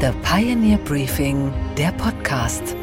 The 0.00 0.12
Pioneer 0.22 0.78
Briefing, 0.78 1.52
der 1.76 1.90
Podcast. 1.90 2.76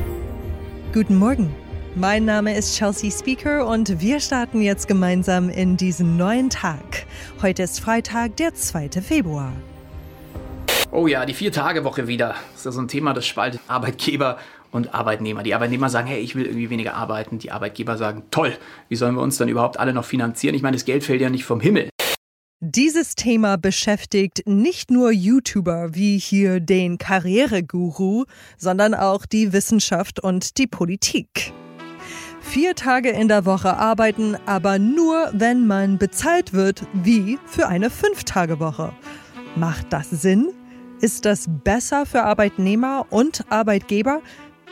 Guten 0.93 1.15
Morgen. 1.15 1.55
Mein 1.95 2.25
Name 2.25 2.53
ist 2.53 2.75
Chelsea 2.75 3.09
Speaker 3.09 3.65
und 3.65 4.01
wir 4.01 4.19
starten 4.19 4.61
jetzt 4.61 4.89
gemeinsam 4.89 5.49
in 5.49 5.77
diesen 5.77 6.17
neuen 6.17 6.49
Tag. 6.49 7.05
Heute 7.41 7.63
ist 7.63 7.79
Freitag, 7.79 8.35
der 8.35 8.53
2. 8.53 8.89
Februar. 9.01 9.53
Oh 10.91 11.07
ja, 11.07 11.25
die 11.25 11.33
Vier-Tage-Woche 11.33 12.05
wieder. 12.09 12.35
Das 12.51 12.57
ist 12.57 12.65
ja 12.65 12.71
so 12.73 12.81
ein 12.81 12.89
Thema, 12.89 13.13
das 13.13 13.25
spaltet 13.25 13.61
Arbeitgeber 13.69 14.37
und 14.71 14.93
Arbeitnehmer. 14.93 15.41
Die 15.41 15.55
Arbeitnehmer 15.55 15.87
sagen, 15.87 16.07
hey, 16.07 16.19
ich 16.19 16.35
will 16.35 16.45
irgendwie 16.45 16.69
weniger 16.69 16.95
arbeiten. 16.95 17.39
Die 17.39 17.49
Arbeitgeber 17.49 17.95
sagen, 17.95 18.23
toll, 18.29 18.57
wie 18.89 18.97
sollen 18.97 19.15
wir 19.15 19.21
uns 19.21 19.37
dann 19.37 19.47
überhaupt 19.47 19.79
alle 19.79 19.93
noch 19.93 20.03
finanzieren? 20.03 20.53
Ich 20.53 20.61
meine, 20.61 20.75
das 20.75 20.83
Geld 20.83 21.05
fällt 21.05 21.21
ja 21.21 21.29
nicht 21.29 21.45
vom 21.45 21.61
Himmel. 21.61 21.87
Dieses 22.67 23.13
Thema 23.13 23.57
beschäftigt 23.59 24.41
nicht 24.47 24.89
nur 24.89 25.11
YouTuber 25.11 25.93
wie 25.93 26.17
hier 26.17 26.59
den 26.59 26.97
Karriereguru, 26.97 28.25
sondern 28.57 28.95
auch 28.95 29.27
die 29.27 29.53
Wissenschaft 29.53 30.19
und 30.19 30.57
die 30.57 30.65
Politik. 30.65 31.53
Vier 32.41 32.73
Tage 32.73 33.09
in 33.11 33.27
der 33.27 33.45
Woche 33.45 33.77
arbeiten, 33.77 34.35
aber 34.47 34.79
nur, 34.79 35.29
wenn 35.33 35.67
man 35.67 35.99
bezahlt 35.99 36.53
wird, 36.53 36.87
wie 36.91 37.37
für 37.45 37.67
eine 37.67 37.91
Fünf-Tage-Woche. 37.91 38.93
Macht 39.55 39.93
das 39.93 40.09
Sinn? 40.09 40.47
Ist 41.01 41.25
das 41.25 41.45
besser 41.47 42.07
für 42.07 42.23
Arbeitnehmer 42.23 43.05
und 43.11 43.43
Arbeitgeber? 43.51 44.23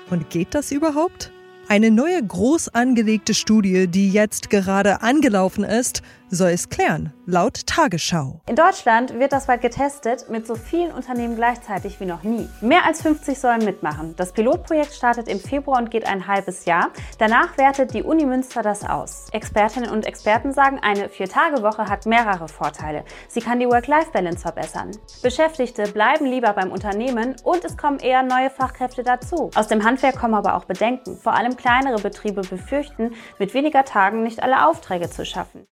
Und 0.10 0.32
geht 0.32 0.56
das 0.56 0.72
überhaupt? 0.72 1.32
Eine 1.70 1.92
neue 1.92 2.22
groß 2.22 2.70
angelegte 2.70 3.34
Studie, 3.34 3.88
die 3.88 4.12
jetzt 4.12 4.50
gerade 4.50 5.02
angelaufen 5.02 5.64
ist, 5.64 6.02
soll 6.36 6.50
es 6.50 6.70
klären, 6.70 7.14
laut 7.26 7.66
Tagesschau. 7.68 8.42
In 8.48 8.56
Deutschland 8.56 9.20
wird 9.20 9.32
das 9.32 9.48
bald 9.48 9.62
getestet 9.62 10.30
mit 10.30 10.48
so 10.48 10.56
vielen 10.56 10.92
Unternehmen 10.92 11.36
gleichzeitig 11.36 12.00
wie 12.00 12.06
noch 12.06 12.24
nie. 12.24 12.50
Mehr 12.62 12.86
als 12.86 13.02
50 13.02 13.40
sollen 13.40 13.64
mitmachen. 13.64 14.16
Das 14.16 14.32
Pilotprojekt 14.32 14.94
startet 14.94 15.28
im 15.28 15.40
Februar 15.40 15.80
und 15.80 15.92
geht 15.92 16.08
ein 16.08 16.28
halbes 16.28 16.66
Jahr. 16.66 16.90
Danach 17.20 17.58
wertet 17.58 17.94
die 17.94 18.04
Uni 18.04 18.26
Münster 18.26 18.62
das 18.62 18.84
aus. 18.84 19.28
Expertinnen 19.32 19.90
und 19.90 20.06
Experten 20.06 20.54
sagen, 20.54 20.80
eine 20.82 21.10
Vier-Tage-Woche 21.10 21.88
hat 21.88 22.06
mehrere 22.06 22.48
Vorteile. 22.48 23.04
Sie 23.28 23.40
kann 23.40 23.60
die 23.60 23.68
Work-Life-Balance 23.68 24.40
verbessern. 24.40 24.92
Beschäftigte 25.22 25.84
bleiben 25.92 26.26
lieber 26.26 26.54
beim 26.54 26.72
Unternehmen 26.72 27.36
und 27.44 27.64
es 27.64 27.78
kommen 27.78 28.00
eher 28.00 28.24
neue 28.24 28.50
Fachkräfte 28.50 29.04
dazu. 29.04 29.52
Aus 29.56 29.68
dem 29.68 29.84
Handwerk 29.84 30.18
kommen 30.18 30.34
aber 30.34 30.56
auch 30.56 30.66
Bedenken. 30.66 31.18
Vor 31.18 31.34
allem 31.34 31.56
kleinere 31.56 32.02
Betriebe 32.02 32.42
befürchten, 32.42 33.12
mit 33.40 33.54
weniger 33.54 33.86
Tagen 33.86 34.24
nicht 34.24 34.42
alle 34.42 34.68
Aufträge 34.68 35.10
zu 35.10 35.26
schaffen. 35.26 35.68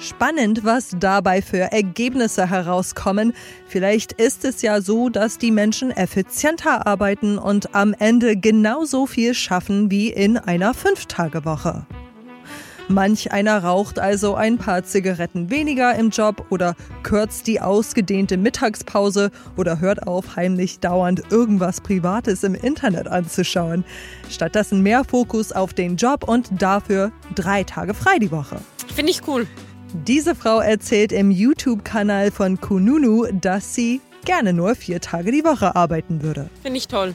Spannend, 0.00 0.64
was 0.64 0.96
dabei 0.98 1.42
für 1.42 1.72
Ergebnisse 1.72 2.48
herauskommen. 2.48 3.34
Vielleicht 3.66 4.12
ist 4.12 4.46
es 4.46 4.62
ja 4.62 4.80
so, 4.80 5.10
dass 5.10 5.36
die 5.36 5.50
Menschen 5.50 5.90
effizienter 5.90 6.86
arbeiten 6.86 7.36
und 7.36 7.74
am 7.74 7.94
Ende 7.98 8.36
genauso 8.36 9.04
viel 9.04 9.34
schaffen 9.34 9.90
wie 9.90 10.08
in 10.08 10.38
einer 10.38 10.72
Fünftagewoche. 10.72 11.84
Manch 12.88 13.30
einer 13.30 13.62
raucht 13.62 13.98
also 13.98 14.34
ein 14.34 14.56
paar 14.56 14.84
Zigaretten 14.84 15.50
weniger 15.50 15.94
im 15.94 16.08
Job 16.08 16.46
oder 16.48 16.74
kürzt 17.02 17.46
die 17.46 17.60
ausgedehnte 17.60 18.38
Mittagspause 18.38 19.30
oder 19.56 19.80
hört 19.80 20.06
auf, 20.06 20.34
heimlich 20.34 20.80
dauernd 20.80 21.22
irgendwas 21.30 21.82
Privates 21.82 22.42
im 22.42 22.54
Internet 22.54 23.06
anzuschauen. 23.06 23.84
Stattdessen 24.30 24.82
mehr 24.82 25.04
Fokus 25.04 25.52
auf 25.52 25.74
den 25.74 25.96
Job 25.96 26.24
und 26.26 26.48
dafür 26.58 27.12
drei 27.34 27.64
Tage 27.64 27.92
frei 27.92 28.18
die 28.18 28.32
Woche. 28.32 28.60
Finde 28.92 29.12
ich 29.12 29.28
cool. 29.28 29.46
Diese 29.92 30.36
Frau 30.36 30.60
erzählt 30.60 31.10
im 31.10 31.32
YouTube-Kanal 31.32 32.30
von 32.30 32.60
Kununu, 32.60 33.26
dass 33.32 33.74
sie 33.74 34.00
gerne 34.24 34.52
nur 34.52 34.76
vier 34.76 35.00
Tage 35.00 35.32
die 35.32 35.42
Woche 35.42 35.74
arbeiten 35.74 36.22
würde. 36.22 36.48
Finde 36.62 36.78
ich 36.78 36.86
toll. 36.86 37.14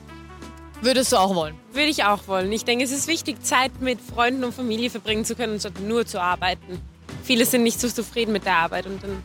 Würdest 0.81 1.13
du 1.13 1.17
auch 1.17 1.33
wollen? 1.35 1.55
Würde 1.71 1.87
ich 1.87 2.03
auch 2.03 2.27
wollen. 2.27 2.51
Ich 2.51 2.65
denke, 2.65 2.83
es 2.83 2.91
ist 2.91 3.07
wichtig, 3.07 3.41
Zeit 3.43 3.81
mit 3.81 3.99
Freunden 4.01 4.43
und 4.43 4.53
Familie 4.53 4.89
verbringen 4.89 5.23
zu 5.23 5.35
können, 5.35 5.57
statt 5.57 5.80
nur 5.87 6.05
zu 6.05 6.21
arbeiten. 6.21 6.81
Viele 7.23 7.45
sind 7.45 7.64
nicht 7.64 7.80
so 7.80 7.87
zufrieden 7.87 8.33
mit 8.33 8.45
der 8.45 8.58
Arbeit 8.58 8.87
und 8.87 9.02
dann 9.02 9.23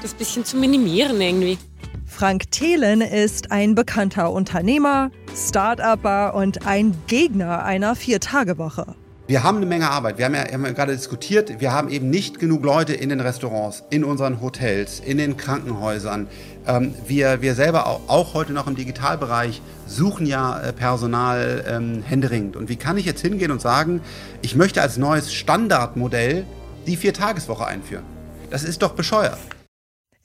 das 0.00 0.14
bisschen 0.14 0.44
zu 0.44 0.56
minimieren 0.56 1.20
irgendwie. 1.20 1.58
Frank 2.06 2.50
Thelen 2.52 3.00
ist 3.00 3.50
ein 3.50 3.74
bekannter 3.74 4.30
Unternehmer, 4.30 5.10
Start-upper 5.34 6.34
und 6.34 6.64
ein 6.64 6.94
Gegner 7.08 7.64
einer 7.64 7.96
Vier-Tage-Woche. 7.96 8.94
Wir 9.26 9.42
haben 9.42 9.56
eine 9.56 9.64
Menge 9.64 9.90
Arbeit. 9.90 10.18
Wir 10.18 10.26
haben 10.26 10.34
ja, 10.34 10.44
haben 10.52 10.66
ja 10.66 10.72
gerade 10.72 10.92
diskutiert, 10.92 11.58
wir 11.58 11.72
haben 11.72 11.88
eben 11.88 12.10
nicht 12.10 12.38
genug 12.38 12.62
Leute 12.62 12.92
in 12.92 13.08
den 13.08 13.20
Restaurants, 13.20 13.82
in 13.88 14.04
unseren 14.04 14.42
Hotels, 14.42 15.00
in 15.00 15.16
den 15.16 15.38
Krankenhäusern. 15.38 16.28
Ähm, 16.66 16.94
wir, 17.06 17.40
wir 17.40 17.54
selber 17.54 17.86
auch, 17.86 18.02
auch, 18.06 18.34
heute 18.34 18.52
noch 18.52 18.66
im 18.66 18.76
Digitalbereich 18.76 19.62
suchen 19.86 20.26
ja 20.26 20.60
äh, 20.60 20.74
Personal 20.74 21.64
ähm, 21.66 22.02
händeringend. 22.02 22.54
Und 22.54 22.68
wie 22.68 22.76
kann 22.76 22.98
ich 22.98 23.06
jetzt 23.06 23.22
hingehen 23.22 23.50
und 23.50 23.62
sagen, 23.62 24.02
ich 24.42 24.56
möchte 24.56 24.82
als 24.82 24.98
neues 24.98 25.32
Standardmodell 25.32 26.44
die 26.86 26.96
Viertageswoche 26.96 27.64
einführen? 27.64 28.04
Das 28.50 28.62
ist 28.62 28.82
doch 28.82 28.92
bescheuert. 28.92 29.38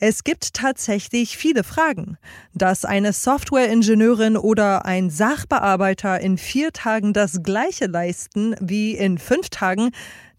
Es 0.02 0.24
gibt 0.24 0.54
tatsächlich 0.54 1.38
viele 1.38 1.66
Fragen. 1.66 2.18
Dass 2.54 2.86
eine 2.86 3.12
Softwareingenieurin 3.12 4.38
oder 4.38 4.86
ein 4.86 5.10
Sachbearbeiter 5.10 6.22
in 6.22 6.38
vier 6.38 6.72
Tagen 6.72 7.12
das 7.12 7.44
gleiche 7.44 7.88
leisten 7.88 8.56
wie 8.62 8.94
in 8.94 9.18
fünf 9.18 9.50
Tagen, 9.50 9.92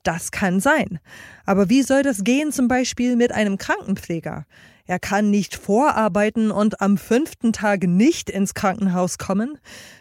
das 0.02 0.30
kann 0.30 0.60
sein. 0.60 0.98
Aber 1.46 1.68
wie 1.68 1.82
soll 1.82 2.02
das 2.02 2.24
gehen 2.24 2.52
zum 2.52 2.68
Beispiel 2.68 3.16
mit 3.16 3.32
einem 3.32 3.58
Krankenpfleger? 3.58 4.46
Er 4.86 4.98
kann 4.98 5.30
nicht 5.30 5.54
vorarbeiten 5.54 6.50
und 6.50 6.80
am 6.80 6.98
fünften 6.98 7.52
Tag 7.52 7.84
nicht 7.84 8.28
ins 8.28 8.54
Krankenhaus 8.54 9.18
kommen. 9.18 9.58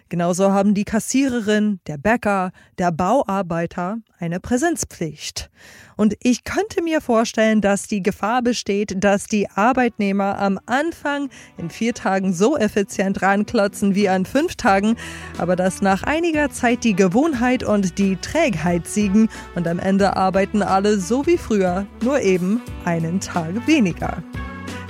Genauso 0.10 0.52
haben 0.52 0.74
die 0.74 0.86
Kassiererin, 0.86 1.80
der 1.86 2.00
Bäcker, 2.00 2.52
der 2.80 2.92
Bauarbeiter 2.92 4.00
eine 4.18 4.40
Präsenzpflicht. 4.40 5.52
Und 5.96 6.16
ich 6.24 6.44
könnte 6.44 6.82
mir 6.82 7.02
vorstellen, 7.02 7.62
dass 7.62 7.88
die 7.88 8.02
Gefahr 8.02 8.42
besteht, 8.42 9.04
dass 9.04 9.26
die 9.26 9.48
Arbeitnehmer 9.52 10.40
am 10.40 10.60
Anfang 10.66 11.30
in 11.58 11.70
vier 11.70 11.94
Tagen 11.94 12.34
so 12.34 12.58
effizient 12.58 13.22
ranklotzen 13.22 13.94
wie 13.94 14.10
an 14.10 14.26
fünf 14.26 14.56
Tagen, 14.56 14.96
aber 15.38 15.56
dass 15.56 15.82
nach 15.82 16.02
einiger 16.02 16.50
Zeit 16.50 16.84
die 16.84 16.96
Gewohnheit 16.96 17.64
und 17.64 18.00
die 18.00 18.16
Trägheit 18.16 18.88
siegen 18.88 19.30
und 19.54 19.68
am 19.68 19.78
Ende 19.78 20.16
arbeiten 20.16 20.64
alle 20.64 21.00
so 21.00 21.28
wie 21.30 21.38
früher, 21.38 21.86
nur 22.04 22.20
eben 22.22 22.60
einen 22.86 23.20
Tag 23.20 23.68
weniger. 23.68 24.24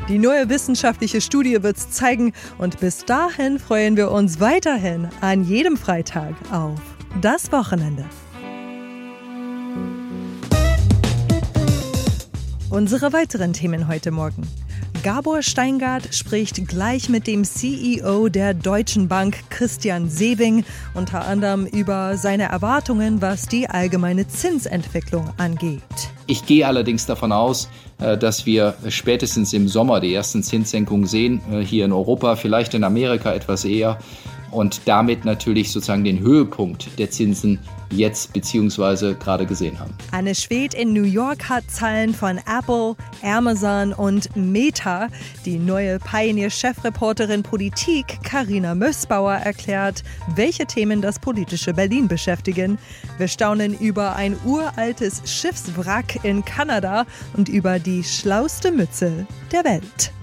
Die 0.07 0.17
neue 0.17 0.47
wissenschaftliche 0.47 1.19
Studie 1.19 1.61
wird 1.61 1.75
es 1.75 1.91
zeigen 1.91 2.31
und 2.57 2.79
bis 2.79 3.03
dahin 3.03 3.59
freuen 3.59 3.97
wir 3.97 4.09
uns 4.09 4.39
weiterhin 4.39 5.09
an 5.19 5.43
jedem 5.43 5.75
Freitag 5.75 6.33
auf 6.49 6.79
das 7.21 7.51
Wochenende. 7.51 8.05
Unsere 12.69 13.11
weiteren 13.11 13.51
Themen 13.51 13.89
heute 13.89 14.11
Morgen. 14.11 14.47
Gabor 15.03 15.43
Steingart 15.43 16.13
spricht 16.13 16.67
gleich 16.67 17.07
mit 17.07 17.25
dem 17.25 17.45
CEO 17.45 18.27
der 18.27 18.53
Deutschen 18.53 19.07
Bank 19.07 19.37
Christian 19.49 20.09
Sewing 20.09 20.65
unter 20.93 21.25
anderem 21.25 21.65
über 21.65 22.17
seine 22.17 22.43
Erwartungen, 22.43 23.21
was 23.21 23.47
die 23.47 23.69
allgemeine 23.69 24.27
Zinsentwicklung 24.27 25.29
angeht. 25.37 25.81
Ich 26.27 26.45
gehe 26.45 26.67
allerdings 26.67 27.05
davon 27.05 27.31
aus, 27.31 27.69
äh, 27.99 28.17
dass 28.17 28.45
wir 28.45 28.75
spätestens 28.89 29.53
im 29.53 29.69
Sommer 29.69 30.01
die 30.01 30.13
ersten 30.13 30.43
Zinssenkungen 30.43 31.07
sehen, 31.07 31.41
äh, 31.49 31.61
hier 31.61 31.85
in 31.85 31.93
Europa, 31.93 32.35
vielleicht 32.35 32.73
in 32.73 32.83
Amerika 32.83 33.33
etwas 33.33 33.63
eher 33.63 33.99
und 34.51 34.81
damit 34.85 35.25
natürlich 35.25 35.71
sozusagen 35.71 36.03
den 36.03 36.19
Höhepunkt 36.19 36.97
der 36.97 37.09
Zinsen 37.09 37.59
jetzt 37.91 38.33
beziehungsweise 38.33 39.15
gerade 39.15 39.45
gesehen 39.45 39.79
haben. 39.79 39.93
Anne 40.11 40.35
Schwedt 40.35 40.73
in 40.73 40.93
New 40.93 41.03
York 41.03 41.49
hat 41.49 41.69
Zahlen 41.69 42.13
von 42.13 42.37
Apple, 42.37 42.95
Amazon 43.23 43.93
und 43.93 44.35
Meta. 44.35 45.07
Die 45.45 45.57
neue 45.57 45.99
Pioneer-Chefreporterin 45.99 47.43
Politik 47.43 48.19
Karina 48.23 48.75
Mössbauer 48.75 49.33
erklärt, 49.33 50.03
welche 50.35 50.65
Themen 50.65 51.01
das 51.01 51.19
politische 51.19 51.73
Berlin 51.73 52.07
beschäftigen. 52.07 52.77
Wir 53.17 53.27
staunen 53.27 53.77
über 53.77 54.15
ein 54.15 54.37
uraltes 54.45 55.21
Schiffswrack 55.25 56.23
in 56.23 56.45
Kanada 56.45 57.05
und 57.35 57.49
über 57.49 57.79
die 57.79 58.03
schlauste 58.03 58.71
Mütze 58.71 59.25
der 59.51 59.63
Welt. 59.63 60.13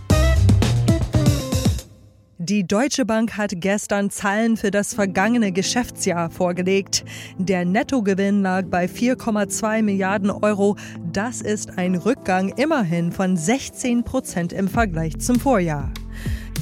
Die 2.48 2.64
Deutsche 2.64 3.04
Bank 3.04 3.36
hat 3.36 3.54
gestern 3.56 4.08
Zahlen 4.08 4.56
für 4.56 4.70
das 4.70 4.94
vergangene 4.94 5.50
Geschäftsjahr 5.50 6.30
vorgelegt. 6.30 7.04
Der 7.38 7.64
Nettogewinn 7.64 8.42
lag 8.42 8.66
bei 8.66 8.84
4,2 8.84 9.82
Milliarden 9.82 10.30
Euro. 10.30 10.76
Das 11.12 11.40
ist 11.40 11.76
ein 11.76 11.96
Rückgang 11.96 12.50
immerhin 12.50 13.10
von 13.10 13.36
16 13.36 14.04
Prozent 14.04 14.52
im 14.52 14.68
Vergleich 14.68 15.18
zum 15.18 15.40
Vorjahr. 15.40 15.90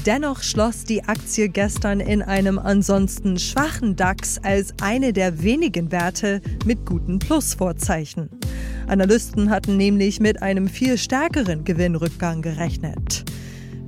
Dennoch 0.07 0.43
schloss 0.43 0.85
die 0.85 1.05
Aktie 1.05 1.51
gestern 1.51 2.01
in 2.01 2.23
einem 2.23 2.59
ansonsten 2.59 3.39
schwachen 3.39 3.95
DAX 3.95 4.39
als 4.43 4.73
eine 4.81 5.13
der 5.13 5.43
wenigen 5.43 5.93
Werte 5.93 6.41
mit 6.65 6.87
guten 6.87 7.19
Plusvorzeichen. 7.19 8.31
Analysten 8.87 9.51
hatten 9.51 9.77
nämlich 9.77 10.19
mit 10.19 10.41
einem 10.41 10.67
viel 10.67 10.97
stärkeren 10.97 11.65
Gewinnrückgang 11.65 12.41
gerechnet. 12.41 13.34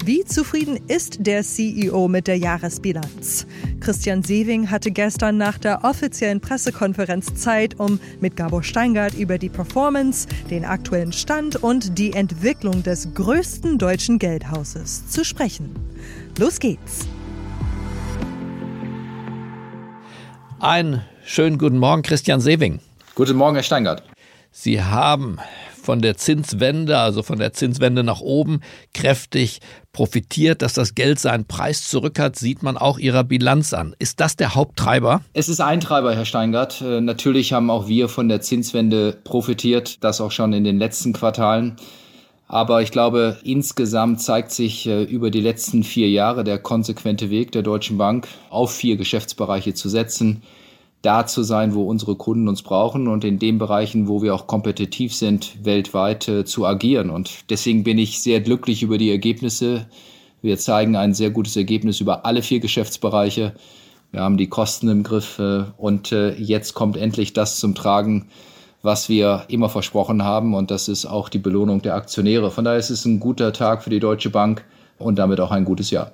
Wie 0.06 0.24
zufrieden 0.24 0.78
ist 0.86 1.26
der 1.26 1.42
CEO 1.42 2.06
mit 2.06 2.28
der 2.28 2.38
Jahresbilanz? 2.38 3.44
Christian 3.80 4.22
Sewing 4.22 4.70
hatte 4.70 4.92
gestern 4.92 5.36
nach 5.36 5.58
der 5.58 5.82
offiziellen 5.82 6.40
Pressekonferenz 6.40 7.34
Zeit, 7.34 7.80
um 7.80 7.98
mit 8.20 8.36
Gabor 8.36 8.62
Steingart 8.62 9.14
über 9.14 9.36
die 9.36 9.48
Performance, 9.48 10.28
den 10.48 10.64
aktuellen 10.64 11.12
Stand 11.12 11.56
und 11.56 11.98
die 11.98 12.12
Entwicklung 12.12 12.84
des 12.84 13.12
größten 13.14 13.78
deutschen 13.78 14.20
Geldhauses 14.20 15.08
zu 15.08 15.24
sprechen. 15.24 15.74
Los 16.38 16.60
geht's! 16.60 17.08
Einen 20.60 21.02
schönen 21.24 21.58
guten 21.58 21.78
Morgen, 21.78 22.02
Christian 22.02 22.40
Sewing. 22.40 22.78
Guten 23.16 23.36
Morgen, 23.36 23.56
Herr 23.56 23.64
Steingart. 23.64 24.04
Sie 24.52 24.80
haben 24.80 25.40
von 25.86 26.00
der 26.00 26.16
Zinswende, 26.16 26.98
also 26.98 27.22
von 27.22 27.38
der 27.38 27.52
Zinswende 27.52 28.02
nach 28.02 28.20
oben, 28.20 28.60
kräftig 28.92 29.60
profitiert, 29.96 30.60
dass 30.60 30.74
das 30.74 30.94
Geld 30.94 31.18
seinen 31.18 31.46
Preis 31.46 31.88
zurück 31.88 32.18
hat, 32.18 32.36
sieht 32.36 32.62
man 32.62 32.76
auch 32.76 32.98
Ihrer 32.98 33.24
Bilanz 33.24 33.72
an. 33.72 33.96
Ist 33.98 34.20
das 34.20 34.36
der 34.36 34.54
Haupttreiber? 34.54 35.22
Es 35.32 35.48
ist 35.48 35.60
ein 35.60 35.80
Treiber, 35.80 36.14
Herr 36.14 36.26
Steingart. 36.26 36.82
Äh, 36.82 37.00
natürlich 37.00 37.54
haben 37.54 37.70
auch 37.70 37.88
wir 37.88 38.10
von 38.10 38.28
der 38.28 38.42
Zinswende 38.42 39.16
profitiert, 39.24 40.04
das 40.04 40.20
auch 40.20 40.32
schon 40.32 40.52
in 40.52 40.64
den 40.64 40.78
letzten 40.78 41.14
Quartalen. 41.14 41.76
Aber 42.46 42.82
ich 42.82 42.90
glaube, 42.90 43.38
insgesamt 43.42 44.20
zeigt 44.20 44.50
sich 44.50 44.86
äh, 44.86 45.02
über 45.02 45.30
die 45.30 45.40
letzten 45.40 45.82
vier 45.82 46.10
Jahre 46.10 46.44
der 46.44 46.58
konsequente 46.58 47.30
Weg 47.30 47.52
der 47.52 47.62
Deutschen 47.62 47.96
Bank, 47.96 48.28
auf 48.50 48.74
vier 48.74 48.98
Geschäftsbereiche 48.98 49.72
zu 49.72 49.88
setzen, 49.88 50.42
da 51.02 51.26
zu 51.26 51.42
sein, 51.42 51.74
wo 51.74 51.84
unsere 51.84 52.16
Kunden 52.16 52.48
uns 52.48 52.62
brauchen 52.62 53.08
und 53.08 53.24
in 53.24 53.38
den 53.38 53.58
Bereichen, 53.58 54.08
wo 54.08 54.22
wir 54.22 54.34
auch 54.34 54.46
kompetitiv 54.46 55.14
sind, 55.14 55.64
weltweit 55.64 56.28
äh, 56.28 56.44
zu 56.44 56.66
agieren. 56.66 57.10
Und 57.10 57.50
deswegen 57.50 57.84
bin 57.84 57.98
ich 57.98 58.20
sehr 58.20 58.40
glücklich 58.40 58.82
über 58.82 58.98
die 58.98 59.10
Ergebnisse. 59.10 59.86
Wir 60.42 60.58
zeigen 60.58 60.96
ein 60.96 61.14
sehr 61.14 61.30
gutes 61.30 61.56
Ergebnis 61.56 62.00
über 62.00 62.26
alle 62.26 62.42
vier 62.42 62.60
Geschäftsbereiche. 62.60 63.54
Wir 64.12 64.20
haben 64.20 64.36
die 64.36 64.48
Kosten 64.48 64.88
im 64.88 65.02
Griff 65.02 65.38
äh, 65.38 65.64
und 65.76 66.10
jetzt 66.10 66.74
kommt 66.74 66.96
endlich 66.96 67.32
das 67.32 67.58
zum 67.58 67.74
Tragen, 67.74 68.28
was 68.82 69.08
wir 69.08 69.44
immer 69.48 69.68
versprochen 69.68 70.22
haben. 70.22 70.54
Und 70.54 70.70
das 70.70 70.88
ist 70.88 71.06
auch 71.06 71.28
die 71.28 71.38
Belohnung 71.38 71.82
der 71.82 71.94
Aktionäre. 71.94 72.50
Von 72.50 72.64
daher 72.64 72.78
ist 72.78 72.90
es 72.90 73.04
ein 73.04 73.20
guter 73.20 73.52
Tag 73.52 73.82
für 73.82 73.90
die 73.90 74.00
Deutsche 74.00 74.30
Bank 74.30 74.64
und 74.98 75.18
damit 75.18 75.40
auch 75.40 75.50
ein 75.50 75.64
gutes 75.64 75.90
Jahr. 75.90 76.12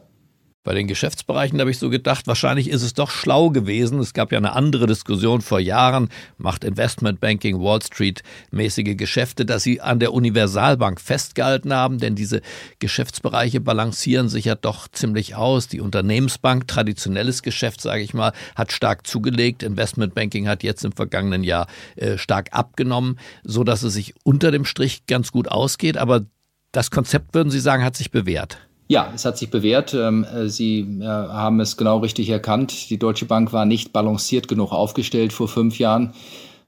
Bei 0.64 0.74
den 0.74 0.86
Geschäftsbereichen 0.86 1.58
habe 1.58 1.72
ich 1.72 1.78
so 1.78 1.90
gedacht, 1.90 2.28
wahrscheinlich 2.28 2.70
ist 2.70 2.82
es 2.82 2.94
doch 2.94 3.10
schlau 3.10 3.50
gewesen. 3.50 3.98
Es 3.98 4.14
gab 4.14 4.30
ja 4.30 4.38
eine 4.38 4.52
andere 4.52 4.86
Diskussion 4.86 5.40
vor 5.40 5.58
Jahren, 5.58 6.08
macht 6.38 6.62
Investmentbanking, 6.62 7.60
Wall 7.60 7.82
Street 7.82 8.22
mäßige 8.52 8.96
Geschäfte, 8.96 9.44
dass 9.44 9.64
sie 9.64 9.80
an 9.80 9.98
der 9.98 10.12
Universalbank 10.12 11.00
festgehalten 11.00 11.72
haben, 11.72 11.98
denn 11.98 12.14
diese 12.14 12.42
Geschäftsbereiche 12.78 13.60
balancieren 13.60 14.28
sich 14.28 14.44
ja 14.44 14.54
doch 14.54 14.86
ziemlich 14.86 15.34
aus. 15.34 15.66
Die 15.66 15.80
Unternehmensbank, 15.80 16.68
traditionelles 16.68 17.42
Geschäft, 17.42 17.80
sage 17.80 18.02
ich 18.02 18.14
mal, 18.14 18.32
hat 18.54 18.70
stark 18.70 19.04
zugelegt. 19.04 19.64
Investmentbanking 19.64 20.46
hat 20.46 20.62
jetzt 20.62 20.84
im 20.84 20.92
vergangenen 20.92 21.42
Jahr 21.42 21.66
äh, 21.96 22.18
stark 22.18 22.50
abgenommen, 22.52 23.18
so 23.42 23.64
dass 23.64 23.82
es 23.82 23.94
sich 23.94 24.14
unter 24.22 24.52
dem 24.52 24.64
Strich 24.64 25.06
ganz 25.06 25.32
gut 25.32 25.48
ausgeht. 25.48 25.96
Aber 25.96 26.24
das 26.70 26.92
Konzept, 26.92 27.34
würden 27.34 27.50
Sie 27.50 27.60
sagen, 27.60 27.82
hat 27.82 27.96
sich 27.96 28.12
bewährt. 28.12 28.58
Ja, 28.92 29.10
es 29.14 29.24
hat 29.24 29.38
sich 29.38 29.48
bewährt. 29.48 29.94
Ähm, 29.94 30.22
äh, 30.22 30.48
Sie 30.48 30.80
äh, 30.80 31.04
haben 31.06 31.60
es 31.60 31.78
genau 31.78 32.00
richtig 32.00 32.28
erkannt. 32.28 32.90
Die 32.90 32.98
Deutsche 32.98 33.24
Bank 33.24 33.54
war 33.54 33.64
nicht 33.64 33.94
balanciert 33.94 34.48
genug 34.48 34.70
aufgestellt 34.70 35.32
vor 35.32 35.48
fünf 35.48 35.78
Jahren. 35.78 36.12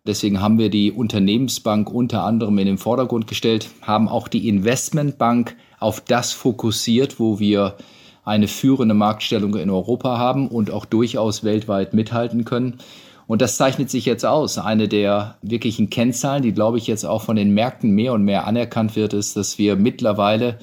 Deswegen 0.06 0.40
haben 0.40 0.56
wir 0.56 0.70
die 0.70 0.90
Unternehmensbank 0.90 1.90
unter 1.90 2.22
anderem 2.22 2.56
in 2.56 2.64
den 2.64 2.78
Vordergrund 2.78 3.26
gestellt, 3.26 3.68
haben 3.82 4.08
auch 4.08 4.28
die 4.28 4.48
Investmentbank 4.48 5.54
auf 5.78 6.00
das 6.00 6.32
fokussiert, 6.32 7.20
wo 7.20 7.40
wir 7.40 7.76
eine 8.24 8.48
führende 8.48 8.94
Marktstellung 8.94 9.54
in 9.56 9.68
Europa 9.68 10.16
haben 10.16 10.48
und 10.48 10.70
auch 10.70 10.86
durchaus 10.86 11.44
weltweit 11.44 11.92
mithalten 11.92 12.46
können. 12.46 12.78
Und 13.26 13.42
das 13.42 13.58
zeichnet 13.58 13.90
sich 13.90 14.06
jetzt 14.06 14.24
aus. 14.24 14.56
Eine 14.56 14.88
der 14.88 15.36
wirklichen 15.42 15.90
Kennzahlen, 15.90 16.42
die, 16.42 16.54
glaube 16.54 16.78
ich, 16.78 16.86
jetzt 16.86 17.04
auch 17.04 17.20
von 17.20 17.36
den 17.36 17.52
Märkten 17.52 17.90
mehr 17.90 18.14
und 18.14 18.24
mehr 18.24 18.46
anerkannt 18.46 18.96
wird, 18.96 19.12
ist, 19.12 19.36
dass 19.36 19.58
wir 19.58 19.76
mittlerweile 19.76 20.56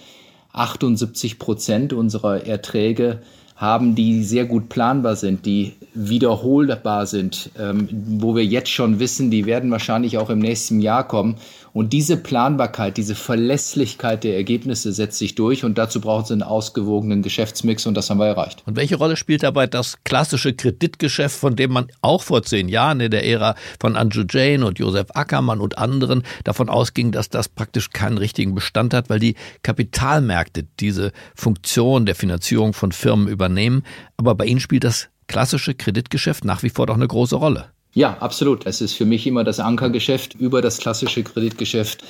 78 0.53 1.39
Prozent 1.39 1.93
unserer 1.93 2.45
Erträge 2.45 3.19
haben, 3.55 3.93
die 3.93 4.23
sehr 4.23 4.45
gut 4.45 4.69
planbar 4.69 5.15
sind, 5.15 5.45
die 5.45 5.73
wiederholbar 5.93 7.05
sind, 7.05 7.51
ähm, 7.59 7.87
wo 8.19 8.35
wir 8.35 8.43
jetzt 8.43 8.71
schon 8.71 8.99
wissen, 8.99 9.29
die 9.29 9.45
werden 9.45 9.69
wahrscheinlich 9.69 10.17
auch 10.17 10.31
im 10.31 10.39
nächsten 10.39 10.79
Jahr 10.79 11.07
kommen. 11.07 11.35
Und 11.73 11.93
diese 11.93 12.17
Planbarkeit, 12.17 12.97
diese 12.97 13.15
Verlässlichkeit 13.15 14.23
der 14.23 14.35
Ergebnisse 14.35 14.91
setzt 14.91 15.17
sich 15.17 15.35
durch 15.35 15.63
und 15.63 15.77
dazu 15.77 16.01
braucht 16.01 16.25
es 16.25 16.31
einen 16.31 16.43
ausgewogenen 16.43 17.21
Geschäftsmix 17.21 17.85
und 17.85 17.95
das 17.95 18.09
haben 18.09 18.19
wir 18.19 18.27
erreicht. 18.27 18.63
Und 18.65 18.75
welche 18.75 18.97
Rolle 18.97 19.15
spielt 19.15 19.43
dabei 19.43 19.67
das 19.67 19.97
klassische 20.03 20.53
Kreditgeschäft, 20.53 21.35
von 21.35 21.55
dem 21.55 21.71
man 21.71 21.87
auch 22.01 22.23
vor 22.23 22.43
zehn 22.43 22.67
Jahren 22.67 22.99
in 22.99 23.11
der 23.11 23.25
Ära 23.25 23.55
von 23.79 23.95
Andrew 23.95 24.23
Jane 24.29 24.65
und 24.65 24.79
Josef 24.79 25.07
Ackermann 25.13 25.61
und 25.61 25.77
anderen 25.77 26.23
davon 26.43 26.69
ausging, 26.69 27.11
dass 27.11 27.29
das 27.29 27.47
praktisch 27.47 27.91
keinen 27.91 28.17
richtigen 28.17 28.53
Bestand 28.53 28.93
hat, 28.93 29.09
weil 29.09 29.19
die 29.19 29.35
Kapitalmärkte 29.63 30.67
diese 30.79 31.11
Funktion 31.35 32.05
der 32.05 32.15
Finanzierung 32.15 32.73
von 32.73 32.91
Firmen 32.91 33.27
übernehmen. 33.27 33.83
Aber 34.17 34.35
bei 34.35 34.45
Ihnen 34.45 34.59
spielt 34.59 34.83
das 34.83 35.07
klassische 35.27 35.73
Kreditgeschäft 35.73 36.43
nach 36.43 36.63
wie 36.63 36.69
vor 36.69 36.87
doch 36.87 36.95
eine 36.95 37.07
große 37.07 37.37
Rolle. 37.37 37.71
Ja, 37.93 38.17
absolut. 38.19 38.65
Es 38.65 38.79
ist 38.79 38.93
für 38.93 39.05
mich 39.05 39.27
immer 39.27 39.43
das 39.43 39.59
Ankergeschäft 39.59 40.35
über 40.35 40.61
das 40.61 40.77
klassische 40.77 41.23
Kreditgeschäft. 41.23 42.03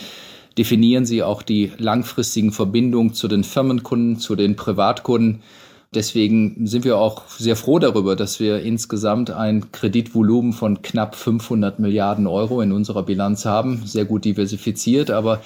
Definieren 0.58 1.06
Sie 1.06 1.24
auch 1.24 1.42
die 1.42 1.72
langfristigen 1.78 2.52
Verbindungen 2.52 3.14
zu 3.14 3.28
den 3.28 3.44
Firmenkunden, 3.44 4.20
zu 4.20 4.36
den 4.36 4.56
Privatkunden. 4.56 5.42
Deswegen 5.94 6.68
sind 6.68 6.86
wir 6.86 6.98
auch 6.98 7.28
sehr 7.28 7.58
froh 7.58 7.78
darüber, 7.78 8.16
dass 8.16 8.40
wir 8.40 8.62
insgesamt 8.62 9.30
ein 9.30 9.74
Kreditvolumen 9.74 10.54
von 10.54 10.82
knapp 10.82 11.18
500 11.18 11.80
Milliarden 11.80 12.28
Euro 12.28 12.62
in 12.62 12.72
unserer 12.72 13.04
Bilanz 13.04 13.44
haben, 13.44 13.82
sehr 13.86 14.06
gut 14.06 14.24
diversifiziert. 14.24 15.12
Aber 15.12 15.42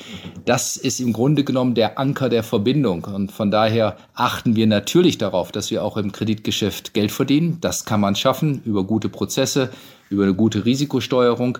das 0.45 0.77
ist 0.77 0.99
im 0.99 1.13
Grunde 1.13 1.43
genommen 1.43 1.73
der 1.73 1.97
Anker 1.97 2.29
der 2.29 2.43
Verbindung. 2.43 3.05
Und 3.05 3.31
von 3.31 3.49
daher 3.49 3.97
achten 4.13 4.55
wir 4.55 4.67
natürlich 4.67 5.17
darauf, 5.17 5.51
dass 5.51 5.71
wir 5.71 5.83
auch 5.83 5.97
im 5.97 6.11
Kreditgeschäft 6.11 6.93
Geld 6.93 7.11
verdienen. 7.11 7.57
Das 7.61 7.85
kann 7.85 7.99
man 7.99 8.15
schaffen 8.15 8.61
über 8.65 8.83
gute 8.83 9.09
Prozesse, 9.09 9.71
über 10.11 10.25
eine 10.25 10.35
gute 10.35 10.63
Risikosteuerung. 10.63 11.57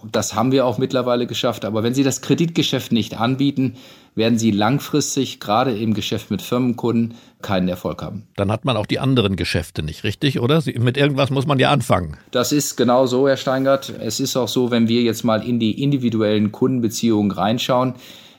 Und 0.00 0.14
das 0.14 0.36
haben 0.36 0.52
wir 0.52 0.64
auch 0.64 0.78
mittlerweile 0.78 1.26
geschafft. 1.26 1.64
Aber 1.64 1.82
wenn 1.82 1.92
Sie 1.92 2.04
das 2.04 2.20
Kreditgeschäft 2.20 2.92
nicht 2.92 3.18
anbieten, 3.18 3.74
werden 4.18 4.38
Sie 4.38 4.50
langfristig, 4.50 5.40
gerade 5.40 5.76
im 5.76 5.94
Geschäft 5.94 6.30
mit 6.30 6.42
Firmenkunden, 6.42 7.14
keinen 7.40 7.68
Erfolg 7.68 8.02
haben. 8.02 8.24
Dann 8.36 8.52
hat 8.52 8.64
man 8.64 8.76
auch 8.76 8.86
die 8.86 8.98
anderen 8.98 9.36
Geschäfte 9.36 9.82
nicht, 9.82 10.04
richtig, 10.04 10.40
oder? 10.40 10.62
Mit 10.78 10.96
irgendwas 10.96 11.30
muss 11.30 11.46
man 11.46 11.58
ja 11.58 11.70
anfangen. 11.70 12.16
Das 12.32 12.52
ist 12.52 12.76
genau 12.76 13.06
so, 13.06 13.28
Herr 13.28 13.36
Steingart. 13.36 13.92
Es 14.00 14.20
ist 14.20 14.36
auch 14.36 14.48
so, 14.48 14.70
wenn 14.70 14.88
wir 14.88 15.02
jetzt 15.02 15.24
mal 15.24 15.46
in 15.46 15.58
die 15.58 15.82
individuellen 15.82 16.52
Kundenbeziehungen 16.52 17.30
reinschauen, 17.30 17.94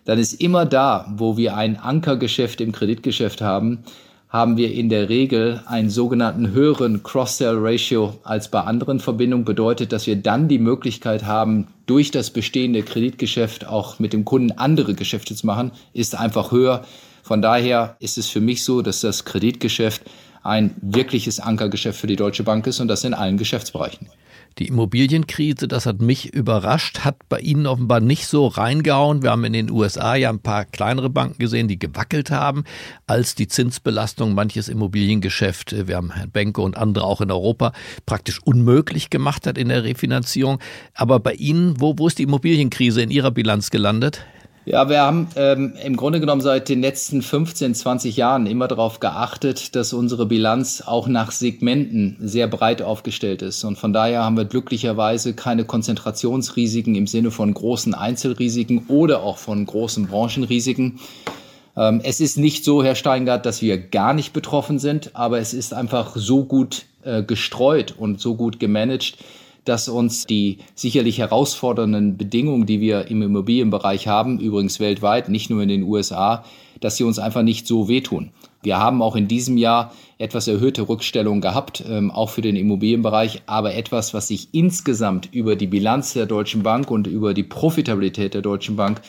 dann 0.05 0.19
ist 0.19 0.33
immer 0.33 0.65
da, 0.65 1.11
wo 1.15 1.37
wir 1.37 1.55
ein 1.55 1.77
Ankergeschäft 1.77 2.61
im 2.61 2.71
Kreditgeschäft 2.71 3.41
haben, 3.41 3.83
haben 4.29 4.57
wir 4.57 4.71
in 4.71 4.89
der 4.89 5.09
Regel 5.09 5.63
einen 5.65 5.89
sogenannten 5.89 6.51
höheren 6.51 7.01
Cross-Sell-Ratio 7.01 8.19
als 8.23 8.49
bei 8.49 8.61
anderen 8.61 8.99
Verbindungen. 8.99 9.43
Bedeutet, 9.43 9.91
dass 9.91 10.05
wir 10.05 10.15
dann 10.15 10.47
die 10.47 10.59
Möglichkeit 10.59 11.25
haben, 11.25 11.67
durch 11.87 12.11
das 12.11 12.29
bestehende 12.29 12.83
Kreditgeschäft 12.83 13.65
auch 13.65 13.97
mit 13.97 14.13
dem 14.13 14.25
Kunden 14.25 14.51
andere 14.51 14.93
Geschäfte 14.93 15.33
zu 15.33 15.47
machen, 15.47 15.71
ist 15.93 16.13
einfach 16.13 16.51
höher. 16.51 16.85
Von 17.23 17.41
daher 17.41 17.95
ist 17.99 18.19
es 18.19 18.27
für 18.27 18.39
mich 18.39 18.63
so, 18.63 18.83
dass 18.83 19.01
das 19.01 19.25
Kreditgeschäft 19.25 20.03
ein 20.43 20.75
wirkliches 20.79 21.39
Ankergeschäft 21.39 21.99
für 21.99 22.07
die 22.07 22.15
Deutsche 22.15 22.43
Bank 22.43 22.67
ist 22.67 22.79
und 22.79 22.87
das 22.87 23.03
in 23.03 23.15
allen 23.15 23.37
Geschäftsbereichen. 23.37 24.09
Die 24.59 24.67
Immobilienkrise, 24.67 25.69
das 25.69 25.85
hat 25.85 26.01
mich 26.01 26.33
überrascht, 26.33 27.05
hat 27.05 27.29
bei 27.29 27.39
Ihnen 27.39 27.65
offenbar 27.65 28.01
nicht 28.01 28.27
so 28.27 28.47
reingehauen. 28.47 29.23
Wir 29.23 29.31
haben 29.31 29.45
in 29.45 29.53
den 29.53 29.71
USA 29.71 30.15
ja 30.15 30.29
ein 30.29 30.41
paar 30.41 30.65
kleinere 30.65 31.09
Banken 31.09 31.39
gesehen, 31.39 31.69
die 31.69 31.79
gewackelt 31.79 32.29
haben, 32.29 32.65
als 33.07 33.35
die 33.35 33.47
Zinsbelastung 33.47 34.33
manches 34.33 34.67
Immobiliengeschäft, 34.67 35.71
äh, 35.71 35.87
wir 35.87 35.95
haben 35.95 36.11
Herrn 36.11 36.31
Benke 36.31 36.61
und 36.61 36.75
andere 36.75 37.05
auch 37.05 37.21
in 37.21 37.31
Europa, 37.31 37.71
praktisch 38.05 38.41
unmöglich 38.43 39.09
gemacht 39.09 39.47
hat 39.47 39.57
in 39.57 39.69
der 39.69 39.85
Refinanzierung. 39.85 40.59
Aber 40.93 41.21
bei 41.21 41.35
Ihnen, 41.35 41.79
wo, 41.79 41.97
wo 41.97 42.07
ist 42.07 42.19
die 42.19 42.23
Immobilienkrise 42.23 43.01
in 43.01 43.11
Ihrer 43.11 43.31
Bilanz 43.31 43.69
gelandet? 43.69 44.25
Ja, 44.65 44.89
wir 44.89 45.01
haben 45.01 45.27
ähm, 45.35 45.73
im 45.83 45.95
Grunde 45.95 46.19
genommen 46.19 46.41
seit 46.41 46.69
den 46.69 46.81
letzten 46.81 47.21
15, 47.21 47.73
20 47.73 48.17
Jahren 48.17 48.45
immer 48.45 48.67
darauf 48.67 48.99
geachtet, 48.99 49.75
dass 49.75 49.93
unsere 49.93 50.25
Bilanz 50.25 50.83
auch 50.85 51.07
nach 51.07 51.31
Segmenten 51.31 52.17
sehr 52.19 52.47
breit 52.47 52.81
aufgestellt 52.81 53.41
ist. 53.41 53.63
Und 53.63 53.77
von 53.77 53.93
daher 53.93 54.23
haben 54.23 54.37
wir 54.37 54.45
glücklicherweise 54.45 55.33
keine 55.33 55.63
Konzentrationsrisiken 55.63 56.93
im 56.95 57.07
Sinne 57.07 57.31
von 57.31 57.53
großen 57.53 57.93
Einzelrisiken 57.93 58.85
oder 58.89 59.23
auch 59.23 59.37
von 59.37 59.65
großen 59.65 60.07
Branchenrisiken. 60.07 60.99
Ähm, 61.77 62.01
es 62.03 62.19
ist 62.19 62.37
nicht 62.37 62.65
so, 62.65 62.83
Herr 62.83 62.95
Steingart, 62.95 63.45
dass 63.45 63.61
wir 63.61 63.77
gar 63.77 64.13
nicht 64.13 64.33
betroffen 64.33 64.77
sind, 64.77 65.11
aber 65.15 65.39
es 65.39 65.53
ist 65.53 65.73
einfach 65.73 66.15
so 66.15 66.43
gut 66.43 66.85
äh, 67.03 67.23
gestreut 67.23 67.95
und 67.97 68.19
so 68.19 68.35
gut 68.35 68.59
gemanagt, 68.59 69.17
dass 69.69 69.87
uns 69.87 70.25
die 70.25 70.57
sicherlich 70.73 71.19
herausfordernden 71.19 72.17
Bedingungen, 72.17 72.65
die 72.65 72.81
wir 72.81 73.07
im 73.07 73.21
Immobilienbereich 73.21 74.07
haben, 74.07 74.39
übrigens 74.39 74.79
weltweit, 74.79 75.29
nicht 75.29 75.51
nur 75.51 75.61
in 75.61 75.69
den 75.69 75.83
USA, 75.83 76.43
dass 76.79 76.97
sie 76.97 77.03
uns 77.03 77.19
einfach 77.19 77.43
nicht 77.43 77.67
so 77.67 77.87
wehtun. 77.87 78.31
Wir 78.63 78.79
haben 78.79 79.03
auch 79.03 79.15
in 79.15 79.27
diesem 79.27 79.57
Jahr 79.57 79.93
etwas 80.17 80.47
erhöhte 80.47 80.89
Rückstellungen 80.89 81.39
gehabt, 81.39 81.83
ähm, 81.87 82.09
auch 82.09 82.29
für 82.29 82.41
den 82.41 82.55
Immobilienbereich, 82.55 83.43
aber 83.45 83.75
etwas, 83.75 84.13
was 84.13 84.27
sich 84.27 84.49
insgesamt 84.53 85.29
über 85.31 85.55
die 85.55 85.67
Bilanz 85.67 86.13
der 86.13 86.25
Deutschen 86.25 86.63
Bank 86.63 86.89
und 86.89 87.05
über 87.05 87.35
die 87.35 87.43
Profitabilität 87.43 88.33
der 88.33 88.41
Deutschen 88.41 88.75
Bank 88.75 89.01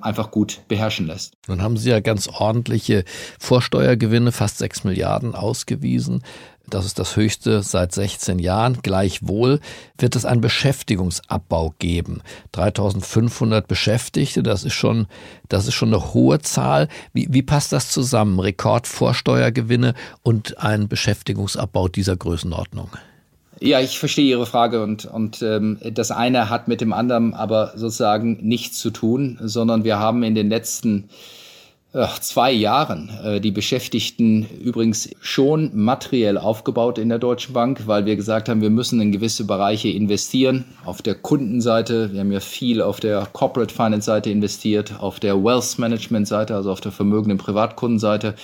einfach 0.00 0.30
gut 0.30 0.60
beherrschen 0.68 1.06
lässt. 1.06 1.34
Nun 1.48 1.62
haben 1.62 1.76
Sie 1.76 1.90
ja 1.90 2.00
ganz 2.00 2.28
ordentliche 2.28 3.04
Vorsteuergewinne, 3.38 4.32
fast 4.32 4.58
sechs 4.58 4.84
Milliarden 4.84 5.34
ausgewiesen. 5.34 6.22
Das 6.68 6.84
ist 6.84 6.98
das 6.98 7.16
höchste 7.16 7.62
seit 7.62 7.92
16 7.92 8.38
Jahren. 8.38 8.78
Gleichwohl 8.82 9.60
wird 9.98 10.16
es 10.16 10.24
einen 10.24 10.40
Beschäftigungsabbau 10.40 11.74
geben. 11.78 12.22
3500 12.52 13.68
Beschäftigte, 13.68 14.42
das 14.42 14.64
ist 14.64 14.74
schon, 14.74 15.06
das 15.48 15.68
ist 15.68 15.74
schon 15.74 15.94
eine 15.94 16.12
hohe 16.12 16.40
Zahl. 16.40 16.88
Wie, 17.12 17.28
wie 17.30 17.42
passt 17.42 17.72
das 17.72 17.90
zusammen? 17.90 18.40
Rekordvorsteuergewinne 18.40 19.94
und 20.22 20.58
ein 20.58 20.88
Beschäftigungsabbau 20.88 21.88
dieser 21.88 22.16
Größenordnung? 22.16 22.90
Ja, 23.60 23.80
ich 23.80 23.98
verstehe 23.98 24.28
Ihre 24.28 24.44
Frage 24.44 24.82
und, 24.82 25.06
und 25.06 25.40
ähm, 25.40 25.78
das 25.92 26.10
eine 26.10 26.50
hat 26.50 26.68
mit 26.68 26.80
dem 26.82 26.92
anderen 26.92 27.32
aber 27.32 27.72
sozusagen 27.76 28.38
nichts 28.42 28.78
zu 28.78 28.90
tun, 28.90 29.38
sondern 29.40 29.84
wir 29.84 29.98
haben 29.98 30.22
in 30.24 30.34
den 30.34 30.50
letzten 30.50 31.04
äh, 31.04 31.06
zwei 32.20 32.52
Jahren 32.52 33.10
äh, 33.24 33.40
die 33.40 33.50
Beschäftigten 33.50 34.46
übrigens 34.60 35.10
schon 35.20 35.70
materiell 35.74 36.36
aufgebaut 36.36 36.98
in 36.98 37.08
der 37.08 37.18
Deutschen 37.18 37.54
Bank, 37.54 37.86
weil 37.86 38.04
wir 38.04 38.16
gesagt 38.16 38.48
haben, 38.48 38.60
wir 38.60 38.70
müssen 38.70 39.00
in 39.00 39.12
gewisse 39.12 39.44
Bereiche 39.44 39.88
investieren. 39.88 40.64
Auf 40.84 41.00
der 41.00 41.14
Kundenseite, 41.14 42.12
wir 42.12 42.20
haben 42.20 42.32
ja 42.32 42.40
viel 42.40 42.82
auf 42.82 43.00
der 43.00 43.26
Corporate 43.32 43.72
Finance 43.72 44.06
Seite 44.06 44.30
investiert, 44.30 45.00
auf 45.00 45.20
der 45.20 45.42
Wealth 45.42 45.78
Management 45.78 46.28
Seite, 46.28 46.54
also 46.54 46.70
auf 46.70 46.80
der 46.80 46.92
vermögenden 46.92 47.38
Privatkundenseite. 47.38 48.34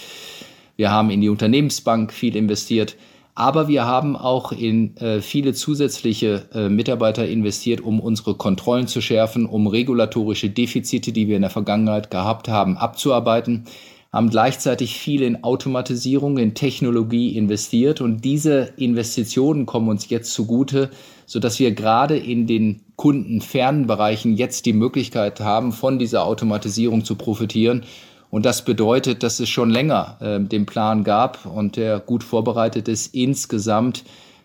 Wir 0.76 0.90
haben 0.90 1.10
in 1.10 1.20
die 1.20 1.28
Unternehmensbank 1.28 2.12
viel 2.12 2.34
investiert. 2.36 2.96
Aber 3.34 3.66
wir 3.66 3.86
haben 3.86 4.14
auch 4.14 4.52
in 4.52 4.96
äh, 4.98 5.22
viele 5.22 5.54
zusätzliche 5.54 6.48
äh, 6.52 6.68
Mitarbeiter 6.68 7.26
investiert, 7.26 7.80
um 7.80 7.98
unsere 7.98 8.34
Kontrollen 8.34 8.88
zu 8.88 9.00
schärfen, 9.00 9.46
um 9.46 9.66
regulatorische 9.66 10.50
Defizite, 10.50 11.12
die 11.12 11.28
wir 11.28 11.36
in 11.36 11.42
der 11.42 11.50
Vergangenheit 11.50 12.10
gehabt 12.10 12.48
haben, 12.48 12.76
abzuarbeiten, 12.76 13.64
haben 14.12 14.28
gleichzeitig 14.28 14.98
viel 14.98 15.22
in 15.22 15.42
Automatisierung, 15.42 16.36
in 16.36 16.52
Technologie 16.52 17.34
investiert. 17.34 18.02
Und 18.02 18.22
diese 18.22 18.74
Investitionen 18.76 19.64
kommen 19.64 19.88
uns 19.88 20.10
jetzt 20.10 20.34
zugute, 20.34 20.90
so 21.24 21.40
dass 21.40 21.58
wir 21.58 21.72
gerade 21.72 22.18
in 22.18 22.46
den 22.46 22.82
kundenfernen 22.96 23.86
Bereichen 23.86 24.36
jetzt 24.36 24.66
die 24.66 24.74
Möglichkeit 24.74 25.40
haben, 25.40 25.72
von 25.72 25.98
dieser 25.98 26.26
Automatisierung 26.26 27.06
zu 27.06 27.14
profitieren 27.14 27.84
und 28.32 28.46
das 28.46 28.64
bedeutet, 28.64 29.22
dass 29.22 29.40
es 29.40 29.50
schon 29.50 29.68
länger 29.68 30.16
äh, 30.20 30.40
den 30.40 30.64
Plan 30.64 31.04
gab 31.04 31.44
und 31.44 31.76
der 31.76 32.00
gut 32.00 32.24
vorbereitet 32.24 32.88
ist, 32.88 33.14
insgesamt 33.14 34.04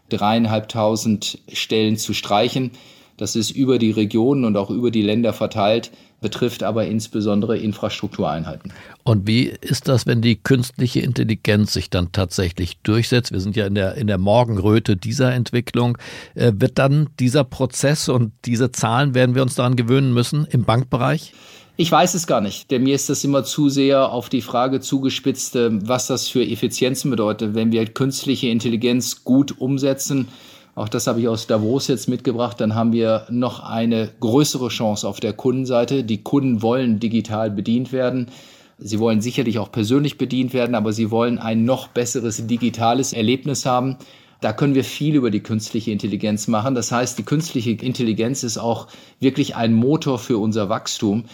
dreieinhalbtausend 0.10 1.40
Stellen 1.54 1.96
zu 1.96 2.14
streichen. 2.14 2.72
Das 3.16 3.38
ist 3.38 3.50
über 3.50 3.80
die 3.80 3.92
Regionen 3.92 4.44
und 4.44 4.58
auch 4.58 4.70
über 4.72 4.92
die 4.92 5.02
Länder 5.02 5.32
verteilt, 5.32 5.92
betrifft 6.20 6.64
aber 6.64 6.86
insbesondere 6.86 7.58
Infrastruktureinheiten. 7.58 8.74
Und 9.06 9.26
wie 9.26 9.54
ist 9.62 9.88
das, 9.88 10.06
wenn 10.06 10.22
die 10.22 10.36
künstliche 10.36 11.00
Intelligenz 11.00 11.72
sich 11.72 11.90
dann 11.90 12.12
tatsächlich 12.12 12.80
durchsetzt? 12.82 13.32
Wir 13.32 13.40
sind 13.40 13.56
ja 13.56 13.68
in 13.68 13.76
der, 13.76 13.96
in 13.96 14.08
der 14.08 14.18
Morgenröte 14.18 14.98
dieser 14.98 15.34
Entwicklung. 15.34 15.98
Äh, 16.36 16.52
wird 16.58 16.78
dann 16.78 17.08
dieser 17.22 17.46
Prozess 17.46 18.10
und 18.10 18.34
diese 18.44 18.70
Zahlen, 18.74 19.16
werden 19.16 19.34
wir 19.34 19.44
uns 19.44 19.56
daran 19.56 19.78
gewöhnen 19.78 20.14
müssen 20.14 20.46
im 20.52 20.66
Bankbereich? 20.66 21.32
Ich 21.80 21.92
weiß 21.92 22.16
es 22.16 22.26
gar 22.26 22.42
nicht, 22.42 22.72
denn 22.72 22.82
mir 22.82 22.96
ist 22.96 23.08
das 23.08 23.24
immer 23.24 23.44
zu 23.44 23.70
sehr 23.70 24.12
auf 24.12 24.30
die 24.30 24.42
Frage 24.42 24.80
zugespitzt, 24.80 25.56
äh, 25.56 25.70
was 25.88 26.08
das 26.08 26.28
für 26.28 26.44
Effizienzen 26.44 27.12
bedeutet, 27.12 27.54
wenn 27.54 27.72
wir 27.72 27.86
künstliche 27.86 28.48
Intelligenz 28.48 29.24
gut 29.24 29.62
umsetzen. 29.62 30.28
Auch 30.74 30.90
das 30.90 31.06
habe 31.06 31.20
ich 31.20 31.28
aus 31.28 31.46
Davos 31.46 31.88
jetzt 31.88 32.10
mitgebracht. 32.10 32.60
Dann 32.60 32.74
haben 32.74 32.94
wir 32.94 33.28
noch 33.30 33.60
eine 33.60 34.10
größere 34.20 34.70
Chance 34.70 35.08
auf 35.08 35.20
der 35.20 35.34
Kundenseite. 35.34 36.04
Die 36.04 36.24
Kunden 36.24 36.64
wollen 36.64 37.00
digital 37.00 37.52
bedient 37.52 37.92
werden. 37.92 38.32
Sie 38.80 38.98
wollen 38.98 39.22
sicherlich 39.22 39.60
auch 39.60 39.72
persönlich 39.72 40.18
bedient 40.18 40.54
werden, 40.54 40.74
aber 40.74 40.94
sie 40.94 41.12
wollen 41.12 41.38
ein 41.38 41.64
noch 41.64 41.90
besseres 41.90 42.48
digitales 42.48 43.14
Erlebnis 43.14 43.68
haben. 43.68 43.98
Da 44.42 44.52
können 44.52 44.76
wir 44.76 44.84
viel 44.84 45.16
über 45.16 45.30
die 45.30 45.42
künstliche 45.42 45.92
Intelligenz 45.92 46.48
machen. 46.48 46.74
Das 46.74 46.92
heißt, 46.92 47.20
die 47.20 47.24
künstliche 47.24 47.72
Intelligenz 47.72 48.44
ist 48.44 48.58
auch 48.58 48.88
wirklich 49.20 49.56
ein 49.56 49.74
Motor 49.74 50.18
für 50.18 50.38
unser 50.40 50.70
Wachstum. 50.70 51.26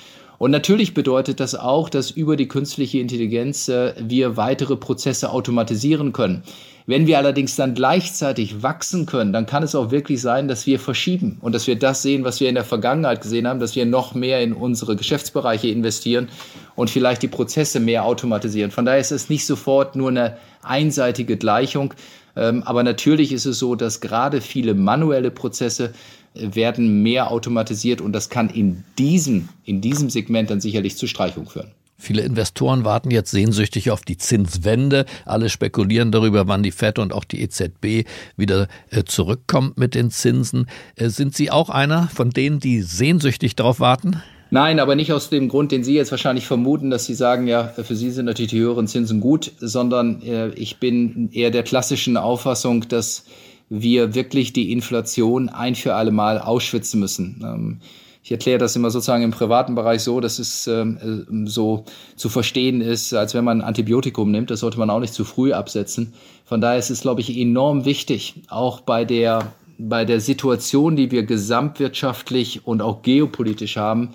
Und 0.44 0.52
natürlich 0.52 0.94
bedeutet 0.94 1.40
das 1.40 1.56
auch, 1.56 1.88
dass 1.88 2.12
über 2.12 2.36
die 2.36 2.50
künstliche 2.50 3.00
Intelligenz 3.00 3.70
äh, 3.70 3.94
wir 3.98 4.36
weitere 4.36 4.76
Prozesse 4.76 5.30
automatisieren 5.30 6.12
können. 6.12 6.44
Wenn 6.86 7.08
wir 7.08 7.18
allerdings 7.18 7.56
dann 7.56 7.76
gleichzeitig 7.76 8.62
wachsen 8.62 9.06
können, 9.06 9.32
dann 9.32 9.46
kann 9.46 9.64
es 9.64 9.74
auch 9.74 9.90
wirklich 9.90 10.20
sein, 10.20 10.50
dass 10.50 10.68
wir 10.68 10.82
verschieben 10.82 11.38
und 11.40 11.56
dass 11.56 11.66
wir 11.66 11.80
das 11.80 12.02
sehen, 12.02 12.26
was 12.26 12.42
wir 12.42 12.50
in 12.50 12.56
der 12.56 12.66
Vergangenheit 12.66 13.22
gesehen 13.22 13.48
haben, 13.48 13.62
dass 13.62 13.78
wir 13.78 13.86
noch 13.86 14.16
mehr 14.16 14.42
in 14.42 14.52
unsere 14.52 14.98
Geschäftsbereiche 14.98 15.70
investieren 15.70 16.28
und 16.76 16.90
vielleicht 16.90 17.22
die 17.22 17.30
Prozesse 17.30 17.80
mehr 17.80 18.04
automatisieren. 18.04 18.72
Von 18.72 18.84
daher 18.84 19.00
ist 19.00 19.14
es 19.14 19.30
nicht 19.30 19.46
sofort 19.46 19.96
nur 19.96 20.10
eine 20.10 20.36
einseitige 20.62 21.38
Gleichung. 21.38 21.94
Ähm, 22.36 22.64
aber 22.64 22.84
natürlich 22.84 23.32
ist 23.32 23.46
es 23.46 23.60
so, 23.60 23.76
dass 23.76 24.02
gerade 24.02 24.42
viele 24.42 24.74
manuelle 24.74 25.32
Prozesse 25.32 25.94
werden 26.34 27.04
mehr 27.04 27.32
automatisiert 27.32 28.02
und 28.02 28.14
das 28.14 28.30
kann 28.30 28.50
in 28.50 28.84
diesem, 28.98 29.50
in 29.66 29.82
diesem 29.82 30.10
Segment 30.10 30.50
dann 30.50 30.62
sicherlich 30.62 30.98
zu 30.98 31.08
Streichung 31.08 31.48
führen. 31.48 31.72
Viele 31.96 32.24
Investoren 32.24 32.84
warten 32.84 33.12
jetzt 33.12 33.32
sehnsüchtig 33.32 33.92
auf 33.92 34.02
die 34.02 34.18
Zinswende. 34.18 35.06
Alle 35.26 35.50
spekulieren 35.50 36.12
darüber, 36.12 36.48
wann 36.48 36.64
die 36.64 36.72
FED 36.72 37.00
und 37.00 37.14
auch 37.14 37.24
die 37.24 37.42
EZB 37.42 38.06
wieder 38.36 38.68
äh, 38.90 39.04
zurückkommt 39.06 39.78
mit 39.78 39.96
den 39.96 40.12
Zinsen. 40.12 40.66
Äh, 40.96 41.10
sind 41.10 41.34
Sie 41.34 41.50
auch 41.50 41.70
einer 41.70 42.10
von 42.10 42.32
denen, 42.32 42.60
die 42.60 42.82
sehnsüchtig 42.82 43.56
darauf 43.56 43.80
warten? 43.80 44.22
Nein, 44.54 44.80
aber 44.80 44.94
nicht 44.94 45.12
aus 45.12 45.32
dem 45.32 45.50
Grund, 45.50 45.72
den 45.72 45.84
Sie 45.84 45.96
jetzt 45.96 46.12
wahrscheinlich 46.12 46.46
vermuten, 46.46 46.92
dass 46.92 47.06
Sie 47.06 47.16
sagen, 47.16 47.48
ja, 47.48 47.70
für 47.70 47.96
Sie 47.96 48.12
sind 48.12 48.26
natürlich 48.26 48.52
die 48.52 48.60
höheren 48.60 48.86
Zinsen 48.86 49.20
gut, 49.20 49.52
sondern 49.58 50.22
äh, 50.22 50.50
ich 50.50 50.78
bin 50.78 51.32
eher 51.32 51.50
der 51.50 51.64
klassischen 51.64 52.18
Auffassung, 52.18 52.88
dass 52.88 53.26
wir 53.70 54.14
wirklich 54.14 54.54
die 54.54 54.72
Inflation 54.72 55.50
ein 55.50 55.74
für 55.74 55.96
alle 55.96 56.12
Mal 56.12 56.38
ausschwitzen 56.38 57.00
müssen. 57.00 57.42
Ähm, 57.44 57.80
ich 58.22 58.32
erkläre 58.32 58.60
das 58.60 58.76
immer 58.76 58.92
sozusagen 58.92 59.24
im 59.24 59.32
privaten 59.32 59.74
Bereich 59.74 60.04
so, 60.04 60.20
dass 60.20 60.38
es 60.38 60.68
ähm, 60.68 61.00
äh, 61.02 61.50
so 61.50 61.86
zu 62.16 62.30
verstehen 62.30 62.82
ist, 62.82 63.12
als 63.16 63.34
wenn 63.34 63.44
man 63.44 63.62
ein 63.62 63.68
Antibiotikum 63.68 64.30
nimmt. 64.30 64.52
Das 64.52 64.60
sollte 64.60 64.78
man 64.78 64.92
auch 64.92 65.00
nicht 65.00 65.16
zu 65.16 65.26
früh 65.26 65.52
absetzen. 65.52 66.14
Von 66.46 66.62
daher 66.62 66.78
ist 66.78 66.92
es, 66.92 67.02
glaube 67.02 67.22
ich, 67.22 67.36
enorm 67.36 67.86
wichtig, 67.86 68.36
auch 68.50 68.82
bei 68.82 69.04
der, 69.04 69.52
bei 69.80 70.06
der 70.06 70.20
Situation, 70.20 70.96
die 70.96 71.10
wir 71.10 71.24
gesamtwirtschaftlich 71.24 72.68
und 72.68 72.84
auch 72.84 73.02
geopolitisch 73.02 73.78
haben, 73.78 74.14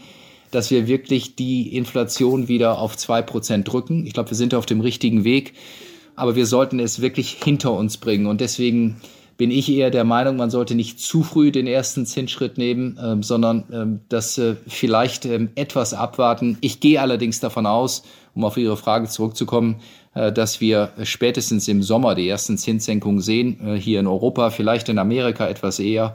dass 0.50 0.70
wir 0.70 0.86
wirklich 0.86 1.36
die 1.36 1.76
Inflation 1.76 2.48
wieder 2.48 2.78
auf 2.78 2.96
zwei 2.96 3.22
Prozent 3.22 3.70
drücken. 3.70 4.06
Ich 4.06 4.12
glaube, 4.12 4.30
wir 4.30 4.36
sind 4.36 4.54
auf 4.54 4.66
dem 4.66 4.80
richtigen 4.80 5.24
Weg, 5.24 5.54
aber 6.16 6.36
wir 6.36 6.46
sollten 6.46 6.80
es 6.80 7.00
wirklich 7.00 7.38
hinter 7.42 7.72
uns 7.72 7.96
bringen. 7.96 8.26
Und 8.26 8.40
deswegen 8.40 8.96
bin 9.38 9.52
ich 9.52 9.70
eher 9.70 9.90
der 9.90 10.04
Meinung, 10.04 10.36
man 10.36 10.50
sollte 10.50 10.74
nicht 10.74 10.98
zu 10.98 11.22
früh 11.22 11.52
den 11.52 11.68
ersten 11.68 12.04
Zinsschritt 12.04 12.58
nehmen, 12.58 12.98
ähm, 13.02 13.22
sondern 13.22 13.64
ähm, 13.72 14.00
das 14.08 14.36
äh, 14.36 14.56
vielleicht 14.66 15.24
ähm, 15.26 15.50
etwas 15.54 15.94
abwarten. 15.94 16.58
Ich 16.60 16.80
gehe 16.80 17.00
allerdings 17.00 17.38
davon 17.38 17.64
aus, 17.64 18.02
um 18.34 18.44
auf 18.44 18.56
Ihre 18.56 18.76
Frage 18.76 19.06
zurückzukommen, 19.06 19.76
äh, 20.14 20.32
dass 20.32 20.60
wir 20.60 20.90
spätestens 21.04 21.68
im 21.68 21.84
Sommer 21.84 22.16
die 22.16 22.28
ersten 22.28 22.58
Zinssenkungen 22.58 23.20
sehen, 23.20 23.60
äh, 23.64 23.74
hier 23.76 24.00
in 24.00 24.08
Europa, 24.08 24.50
vielleicht 24.50 24.88
in 24.88 24.98
Amerika 24.98 25.46
etwas 25.46 25.78
eher 25.78 26.14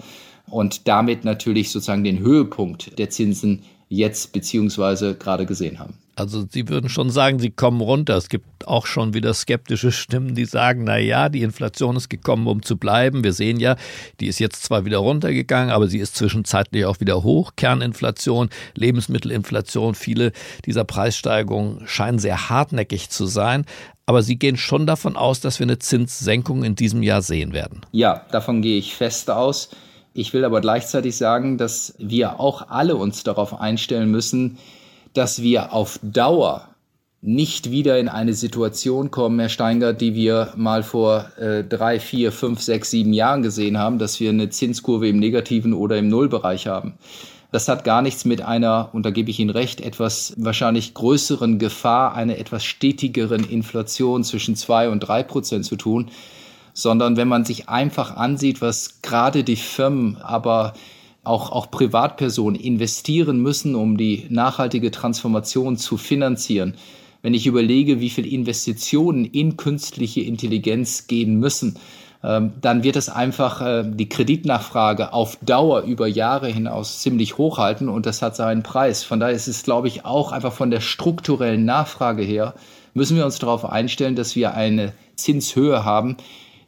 und 0.49 0.89
damit 0.89 1.23
natürlich 1.23 1.71
sozusagen 1.71 2.03
den 2.03 2.19
Höhepunkt 2.19 2.99
der 2.99 3.09
Zinsen 3.09 3.61
jetzt 3.95 4.33
beziehungsweise 4.33 5.15
gerade 5.15 5.45
gesehen 5.45 5.79
haben. 5.79 5.95
Also 6.15 6.45
Sie 6.47 6.69
würden 6.69 6.89
schon 6.89 7.09
sagen, 7.09 7.39
sie 7.39 7.49
kommen 7.49 7.81
runter. 7.81 8.15
Es 8.15 8.29
gibt 8.29 8.67
auch 8.67 8.85
schon 8.85 9.15
wieder 9.15 9.33
skeptische 9.33 9.91
Stimmen, 9.91 10.35
die 10.35 10.45
sagen, 10.45 10.83
na 10.83 10.99
ja, 10.99 11.27
die 11.27 11.41
Inflation 11.41 11.95
ist 11.95 12.07
gekommen, 12.07 12.45
um 12.45 12.61
zu 12.61 12.77
bleiben. 12.77 13.23
Wir 13.23 13.33
sehen 13.33 13.59
ja, 13.59 13.77
die 14.19 14.27
ist 14.27 14.39
jetzt 14.39 14.63
zwar 14.63 14.85
wieder 14.85 14.99
runtergegangen, 14.99 15.71
aber 15.71 15.87
sie 15.87 15.97
ist 15.97 16.15
zwischenzeitlich 16.15 16.85
auch 16.85 16.99
wieder 16.99 17.23
hoch. 17.23 17.53
Kerninflation, 17.55 18.49
Lebensmittelinflation, 18.75 19.95
viele 19.95 20.33
dieser 20.65 20.83
Preissteigerungen 20.83 21.87
scheinen 21.87 22.19
sehr 22.19 22.49
hartnäckig 22.49 23.09
zu 23.09 23.25
sein. 23.25 23.65
Aber 24.05 24.21
Sie 24.21 24.35
gehen 24.35 24.57
schon 24.57 24.85
davon 24.85 25.15
aus, 25.15 25.39
dass 25.39 25.59
wir 25.59 25.65
eine 25.65 25.79
Zinssenkung 25.79 26.65
in 26.65 26.75
diesem 26.75 27.03
Jahr 27.03 27.21
sehen 27.21 27.53
werden. 27.53 27.85
Ja, 27.93 28.25
davon 28.31 28.61
gehe 28.61 28.77
ich 28.77 28.95
fest 28.95 29.31
aus. 29.31 29.69
Ich 30.13 30.33
will 30.33 30.45
aber 30.45 30.61
gleichzeitig 30.61 31.17
sagen, 31.17 31.57
dass 31.57 31.95
wir 31.97 32.39
auch 32.39 32.69
alle 32.69 32.95
uns 32.95 33.23
darauf 33.23 33.59
einstellen 33.59 34.11
müssen, 34.11 34.57
dass 35.13 35.41
wir 35.41 35.73
auf 35.73 35.99
Dauer 36.03 36.67
nicht 37.21 37.71
wieder 37.71 37.97
in 37.99 38.09
eine 38.09 38.33
Situation 38.33 39.09
kommen, 39.09 39.39
Herr 39.39 39.49
Steingart, 39.49 40.01
die 40.01 40.13
wir 40.13 40.51
mal 40.57 40.83
vor 40.83 41.31
äh, 41.37 41.63
drei, 41.63 41.99
vier, 41.99 42.33
fünf, 42.33 42.61
sechs, 42.61 42.91
sieben 42.91 43.13
Jahren 43.13 43.41
gesehen 43.41 43.77
haben, 43.77 43.97
dass 43.97 44.19
wir 44.19 44.29
eine 44.29 44.49
Zinskurve 44.49 45.07
im 45.07 45.19
negativen 45.19 45.73
oder 45.73 45.97
im 45.97 46.09
Nullbereich 46.09 46.67
haben. 46.67 46.95
Das 47.53 47.67
hat 47.67 47.83
gar 47.83 48.01
nichts 48.01 48.25
mit 48.25 48.41
einer, 48.41 48.89
und 48.93 49.05
da 49.05 49.11
gebe 49.11 49.29
ich 49.29 49.39
Ihnen 49.39 49.51
recht, 49.51 49.79
etwas 49.79 50.33
wahrscheinlich 50.37 50.95
größeren 50.95 51.59
Gefahr, 51.59 52.13
einer 52.13 52.37
etwas 52.37 52.65
stetigeren 52.65 53.47
Inflation 53.49 54.23
zwischen 54.23 54.55
zwei 54.55 54.89
und 54.89 54.99
drei 54.99 55.23
Prozent 55.23 55.63
zu 55.63 55.77
tun, 55.77 56.09
sondern 56.73 57.17
wenn 57.17 57.27
man 57.27 57.45
sich 57.45 57.69
einfach 57.69 58.15
ansieht, 58.15 58.61
was 58.61 59.01
gerade 59.01 59.43
die 59.43 59.55
Firmen, 59.55 60.17
aber 60.17 60.73
auch, 61.23 61.51
auch 61.51 61.71
Privatpersonen 61.71 62.59
investieren 62.59 63.39
müssen, 63.39 63.75
um 63.75 63.97
die 63.97 64.25
nachhaltige 64.29 64.91
Transformation 64.91 65.77
zu 65.77 65.97
finanzieren. 65.97 66.75
Wenn 67.21 67.33
ich 67.33 67.47
überlege, 67.47 68.01
wie 68.01 68.09
viel 68.09 68.25
Investitionen 68.31 69.23
in 69.23 69.55
künstliche 69.55 70.21
Intelligenz 70.21 71.07
gehen 71.07 71.39
müssen, 71.39 71.77
ähm, 72.21 72.53
dann 72.59 72.83
wird 72.83 72.97
es 72.97 73.07
einfach 73.07 73.61
äh, 73.61 73.83
die 73.85 74.09
Kreditnachfrage 74.09 75.13
auf 75.13 75.37
Dauer 75.41 75.81
über 75.81 76.07
Jahre 76.07 76.49
hinaus 76.49 76.99
ziemlich 76.99 77.37
hochhalten 77.37 77.87
und 77.87 78.05
das 78.05 78.21
hat 78.21 78.35
seinen 78.35 78.63
Preis. 78.63 79.03
Von 79.03 79.19
daher 79.19 79.35
ist 79.35 79.47
es, 79.47 79.63
glaube 79.63 79.87
ich, 79.87 80.05
auch 80.05 80.31
einfach 80.33 80.53
von 80.53 80.71
der 80.71 80.81
strukturellen 80.81 81.63
Nachfrage 81.63 82.23
her, 82.23 82.55
müssen 82.93 83.17
wir 83.17 83.25
uns 83.25 83.39
darauf 83.39 83.65
einstellen, 83.65 84.15
dass 84.15 84.35
wir 84.35 84.53
eine 84.53 84.93
Zinshöhe 85.15 85.83
haben, 85.83 86.17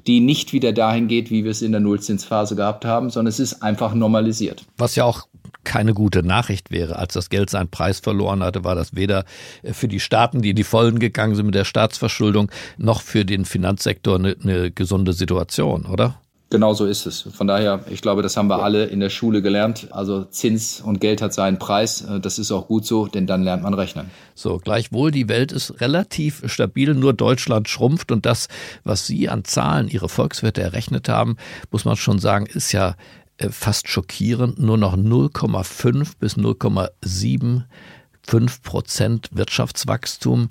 die 0.08 0.20
nicht 0.20 0.54
wieder 0.54 0.72
dahin 0.72 1.08
geht, 1.08 1.32
wie 1.32 1.44
wir 1.44 1.52
es 1.52 1.62
in 1.62 1.72
der 1.72 1.82
Nullzinsphase 1.82 2.56
gehabt 2.56 2.86
haben, 2.86 3.10
sondern 3.10 3.30
es 3.30 3.40
ist 3.40 3.62
einfach 3.64 3.94
normalisiert. 3.94 4.66
Was 4.78 4.96
ja 4.96 5.04
auch 5.04 5.28
keine 5.64 5.94
gute 5.94 6.24
Nachricht 6.24 6.72
wäre. 6.72 6.98
Als 6.98 7.16
das 7.16 7.30
Geld 7.30 7.50
seinen 7.50 7.70
Preis 7.70 8.00
verloren 8.00 8.44
hatte, 8.44 8.64
war 8.64 8.76
das 8.76 8.96
weder 8.96 9.26
für 9.64 9.88
die 9.88 10.00
Staaten, 10.00 10.42
die 10.42 10.52
in 10.52 10.56
die 10.56 10.64
Vollen 10.64 11.00
gegangen 11.00 11.36
sind 11.36 11.48
mit 11.48 11.56
der 11.56 11.66
Staatsverschuldung, 11.66 12.52
noch 12.78 13.02
für 13.02 13.26
den 13.26 13.46
Finanzsektor 13.46 14.16
eine, 14.16 14.36
eine 14.42 14.72
gesunde 14.72 15.14
Situation, 15.14 15.86
oder? 15.86 16.20
Genau 16.52 16.75
so 16.75 16.86
ist 16.86 17.08
es. 17.08 17.22
Von 17.22 17.48
daher, 17.48 17.84
ich 17.90 18.02
glaube, 18.02 18.22
das 18.22 18.38
haben 18.38 18.50
wir 18.50 18.62
alle 18.62 18.86
in 18.86 19.00
der 19.00 19.10
Schule 19.10 19.42
gelernt. 19.42 19.88
Also 19.92 20.25
Zins 20.25 20.80
und 20.80 21.02
Geld 21.02 21.22
hat 21.22 21.34
seinen 21.34 21.58
Preis. 21.58 22.02
Äh, 22.02 22.20
das 22.20 22.38
ist 22.38 22.52
auch 22.52 22.68
gut 22.68 22.86
so, 22.86 23.08
denn 23.08 23.25
dann 23.25 23.44
lernt 23.44 23.64
man 23.64 23.74
rechnen. 23.74 24.12
So, 24.36 24.60
gleichwohl, 24.60 25.10
die 25.10 25.28
Welt 25.28 25.52
ist 25.52 25.82
relativ 25.82 26.44
stabil, 26.46 26.94
nur 26.94 27.14
Deutschland 27.14 27.68
schrumpft 27.68 28.12
und 28.12 28.28
das, 28.28 28.48
was 28.84 29.08
Sie 29.08 29.28
an 29.28 29.44
Zahlen, 29.44 29.88
Ihre 29.88 30.08
Volkswirte 30.08 30.62
errechnet 30.62 31.10
haben, 31.10 31.38
muss 31.72 31.84
man 31.84 31.96
schon 31.96 32.20
sagen, 32.20 32.46
ist 32.46 32.72
ja 32.72 32.96
äh, 33.38 33.50
fast 33.50 33.88
schockierend. 33.88 34.60
Nur 34.60 34.78
noch 34.78 34.96
0,5 34.96 36.12
bis 36.20 36.38
0,75 36.38 38.62
Prozent 38.62 39.30
Wirtschaftswachstum. 39.32 40.50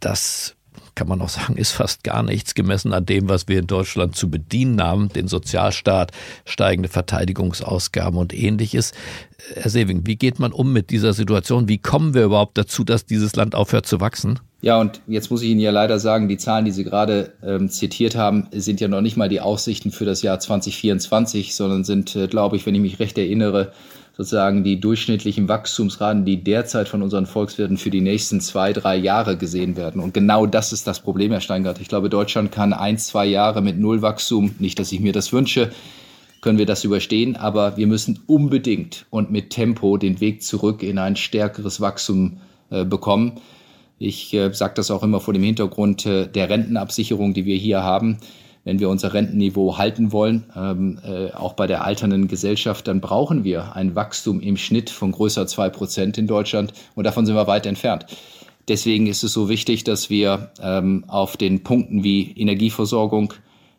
Das 0.00 0.56
kann 0.94 1.08
man 1.08 1.20
auch 1.20 1.28
sagen, 1.28 1.56
ist 1.56 1.72
fast 1.72 2.04
gar 2.04 2.22
nichts 2.22 2.54
gemessen 2.54 2.92
an 2.92 3.06
dem, 3.06 3.28
was 3.28 3.48
wir 3.48 3.58
in 3.58 3.66
Deutschland 3.66 4.16
zu 4.16 4.30
bedienen 4.30 4.82
haben, 4.82 5.08
den 5.08 5.28
Sozialstaat, 5.28 6.12
steigende 6.44 6.88
Verteidigungsausgaben 6.88 8.18
und 8.18 8.34
ähnliches. 8.34 8.92
Herr 9.54 9.70
Sewing, 9.70 10.06
wie 10.06 10.16
geht 10.16 10.38
man 10.38 10.52
um 10.52 10.72
mit 10.72 10.90
dieser 10.90 11.12
Situation? 11.12 11.68
Wie 11.68 11.78
kommen 11.78 12.14
wir 12.14 12.24
überhaupt 12.24 12.56
dazu, 12.56 12.84
dass 12.84 13.06
dieses 13.06 13.36
Land 13.36 13.54
aufhört 13.54 13.86
zu 13.86 14.00
wachsen? 14.00 14.40
Ja, 14.62 14.80
und 14.80 15.02
jetzt 15.06 15.30
muss 15.30 15.42
ich 15.42 15.50
Ihnen 15.50 15.60
ja 15.60 15.70
leider 15.70 15.98
sagen, 15.98 16.26
die 16.26 16.38
Zahlen, 16.38 16.64
die 16.64 16.70
Sie 16.70 16.84
gerade 16.84 17.34
ähm, 17.42 17.68
zitiert 17.68 18.16
haben, 18.16 18.48
sind 18.50 18.80
ja 18.80 18.88
noch 18.88 19.02
nicht 19.02 19.18
mal 19.18 19.28
die 19.28 19.42
Aussichten 19.42 19.90
für 19.90 20.06
das 20.06 20.22
Jahr 20.22 20.40
2024, 20.40 21.54
sondern 21.54 21.84
sind, 21.84 22.16
äh, 22.16 22.28
glaube 22.28 22.56
ich, 22.56 22.64
wenn 22.64 22.74
ich 22.74 22.80
mich 22.80 22.98
recht 22.98 23.18
erinnere, 23.18 23.72
sozusagen 24.16 24.62
die 24.62 24.78
durchschnittlichen 24.78 25.48
Wachstumsraten, 25.48 26.24
die 26.24 26.42
derzeit 26.42 26.88
von 26.88 27.02
unseren 27.02 27.26
Volkswirten 27.26 27.76
für 27.76 27.90
die 27.90 28.00
nächsten 28.00 28.40
zwei, 28.40 28.72
drei 28.72 28.96
Jahre 28.96 29.36
gesehen 29.36 29.76
werden. 29.76 30.00
Und 30.00 30.14
genau 30.14 30.46
das 30.46 30.72
ist 30.72 30.86
das 30.86 31.00
Problem, 31.00 31.32
Herr 31.32 31.40
Steingart. 31.40 31.80
Ich 31.80 31.88
glaube, 31.88 32.08
Deutschland 32.08 32.52
kann 32.52 32.72
ein, 32.72 32.96
zwei 32.96 33.26
Jahre 33.26 33.60
mit 33.60 33.78
Nullwachstum, 33.78 34.54
nicht, 34.60 34.78
dass 34.78 34.92
ich 34.92 35.00
mir 35.00 35.12
das 35.12 35.32
wünsche, 35.32 35.72
können 36.40 36.58
wir 36.58 36.66
das 36.66 36.84
überstehen, 36.84 37.36
aber 37.36 37.76
wir 37.76 37.86
müssen 37.86 38.20
unbedingt 38.26 39.06
und 39.10 39.32
mit 39.32 39.50
Tempo 39.50 39.96
den 39.96 40.20
Weg 40.20 40.42
zurück 40.42 40.82
in 40.82 40.98
ein 40.98 41.16
stärkeres 41.16 41.80
Wachstum 41.80 42.38
äh, 42.70 42.84
bekommen. 42.84 43.40
Ich 43.98 44.32
äh, 44.34 44.52
sage 44.52 44.74
das 44.76 44.90
auch 44.90 45.02
immer 45.02 45.20
vor 45.20 45.34
dem 45.34 45.42
Hintergrund 45.42 46.06
äh, 46.06 46.28
der 46.28 46.50
Rentenabsicherung, 46.50 47.34
die 47.34 47.46
wir 47.46 47.56
hier 47.56 47.82
haben 47.82 48.18
wenn 48.64 48.80
wir 48.80 48.88
unser 48.88 49.12
Rentenniveau 49.12 49.78
halten 49.78 50.10
wollen, 50.10 50.44
ähm, 50.56 50.98
äh, 51.04 51.30
auch 51.32 51.52
bei 51.52 51.66
der 51.66 51.84
alternden 51.84 52.28
Gesellschaft, 52.28 52.88
dann 52.88 53.00
brauchen 53.00 53.44
wir 53.44 53.76
ein 53.76 53.94
Wachstum 53.94 54.40
im 54.40 54.56
Schnitt 54.56 54.90
von 54.90 55.12
größer 55.12 55.46
zwei 55.46 55.68
Prozent 55.68 56.18
in 56.18 56.26
Deutschland 56.26 56.72
und 56.94 57.04
davon 57.04 57.26
sind 57.26 57.36
wir 57.36 57.46
weit 57.46 57.66
entfernt. 57.66 58.06
Deswegen 58.68 59.06
ist 59.06 59.22
es 59.22 59.32
so 59.32 59.48
wichtig, 59.50 59.84
dass 59.84 60.08
wir 60.08 60.50
ähm, 60.62 61.04
auf 61.06 61.36
den 61.36 61.62
Punkten 61.62 62.02
wie 62.02 62.32
Energieversorgung, 62.32 63.34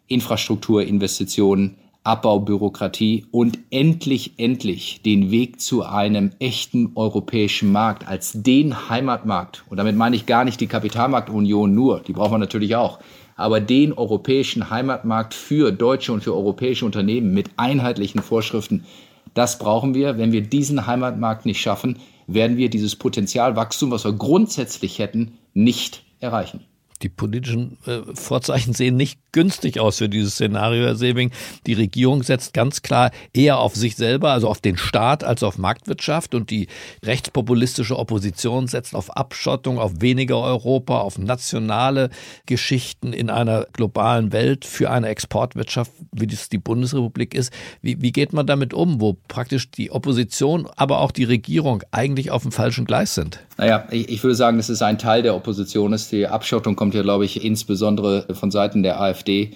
Infrastruktur, 0.08 0.84
Investitionen, 0.84 1.78
Abbau 2.04 2.40
Bürokratie 2.40 3.26
und 3.32 3.58
endlich, 3.72 4.34
endlich 4.38 5.02
den 5.04 5.32
Weg 5.32 5.60
zu 5.60 5.84
einem 5.84 6.30
echten 6.38 6.92
europäischen 6.94 7.72
Markt 7.72 8.08
als 8.08 8.32
den 8.36 8.90
Heimatmarkt. 8.90 9.64
Und 9.70 9.78
damit 9.78 9.96
meine 9.96 10.16
ich 10.16 10.28
gar 10.28 10.46
nicht 10.46 10.62
die 10.62 10.68
Kapitalmarktunion 10.68 11.74
nur, 11.74 12.02
die 12.02 12.14
brauchen 12.14 12.34
wir 12.34 12.38
natürlich 12.38 12.76
auch, 12.76 13.00
aber 13.36 13.60
den 13.60 13.94
europäischen 13.94 14.70
Heimatmarkt 14.70 15.34
für 15.34 15.72
deutsche 15.72 16.14
und 16.14 16.24
für 16.24 16.34
europäische 16.34 16.86
Unternehmen 16.86 17.34
mit 17.34 17.50
einheitlichen 17.58 18.22
Vorschriften, 18.22 18.86
das 19.34 19.60
brauchen 19.60 19.94
wir. 19.94 20.18
Wenn 20.18 20.32
wir 20.32 20.42
diesen 20.42 20.88
Heimatmarkt 20.88 21.46
nicht 21.46 21.62
schaffen, 21.62 22.00
werden 22.28 22.58
wir 22.58 22.70
dieses 22.70 22.96
Potenzialwachstum, 22.96 23.92
was 23.92 24.06
wir 24.06 24.14
grundsätzlich 24.14 25.00
hätten, 25.00 25.38
nicht 25.54 26.04
erreichen. 26.20 26.62
Die 27.02 27.10
politischen 27.10 27.78
äh, 27.86 28.02
Vorzeichen 28.14 28.74
sehen 28.74 28.96
nicht 28.96 29.20
günstig 29.34 29.80
aus 29.80 29.98
für 29.98 30.08
dieses 30.08 30.36
Szenario, 30.36 30.86
Herr 30.86 30.96
Sebing. 30.96 31.32
Die 31.68 31.74
Regierung 31.74 32.24
setzt 32.24 32.54
ganz 32.54 32.82
klar 32.82 33.12
eher 33.34 33.60
auf 33.60 33.76
sich 33.76 33.98
selber, 33.98 34.32
also 34.32 34.48
auf 34.48 34.62
den 34.62 34.78
Staat, 34.78 35.24
als 35.26 35.44
auf 35.44 35.58
Marktwirtschaft. 35.58 36.34
Und 36.34 36.50
die 36.50 36.68
rechtspopulistische 37.04 38.00
Opposition 38.00 38.68
setzt 38.68 38.96
auf 38.96 39.16
Abschottung, 39.16 39.78
auf 39.78 40.00
weniger 40.00 40.40
Europa, 40.40 41.00
auf 41.00 41.18
nationale 41.18 42.10
Geschichten 42.46 43.12
in 43.12 43.30
einer 43.30 43.68
globalen 43.74 44.32
Welt 44.32 44.64
für 44.64 44.90
eine 44.90 45.10
Exportwirtschaft, 45.10 45.92
wie 46.14 46.28
das 46.28 46.48
die 46.48 46.58
Bundesrepublik 46.58 47.34
ist. 47.34 47.52
Wie, 47.82 48.02
wie 48.02 48.14
geht 48.14 48.32
man 48.32 48.48
damit 48.48 48.74
um, 48.74 49.02
wo 49.02 49.18
praktisch 49.28 49.70
die 49.70 49.92
Opposition, 49.92 50.68
aber 50.78 51.02
auch 51.02 51.12
die 51.12 51.26
Regierung 51.26 51.84
eigentlich 51.92 52.32
auf 52.32 52.44
dem 52.44 52.54
falschen 52.54 52.86
Gleis 52.86 53.16
sind? 53.16 53.40
Naja, 53.58 53.88
ich, 53.92 54.10
ich 54.10 54.24
würde 54.24 54.36
sagen, 54.36 54.58
dass 54.58 54.70
es 54.70 54.82
ein 54.82 54.98
Teil 54.98 55.22
der 55.22 55.36
Opposition 55.36 55.94
ist. 55.94 56.12
Die 56.12 56.28
Abschottung 56.28 56.76
kommt 56.76 56.94
ja, 56.94 57.02
glaube 57.02 57.26
ich, 57.26 57.44
insbesondere 57.44 58.26
von 58.34 58.52
Seiten 58.52 58.84
der 58.84 59.00
AfD. 59.00 59.52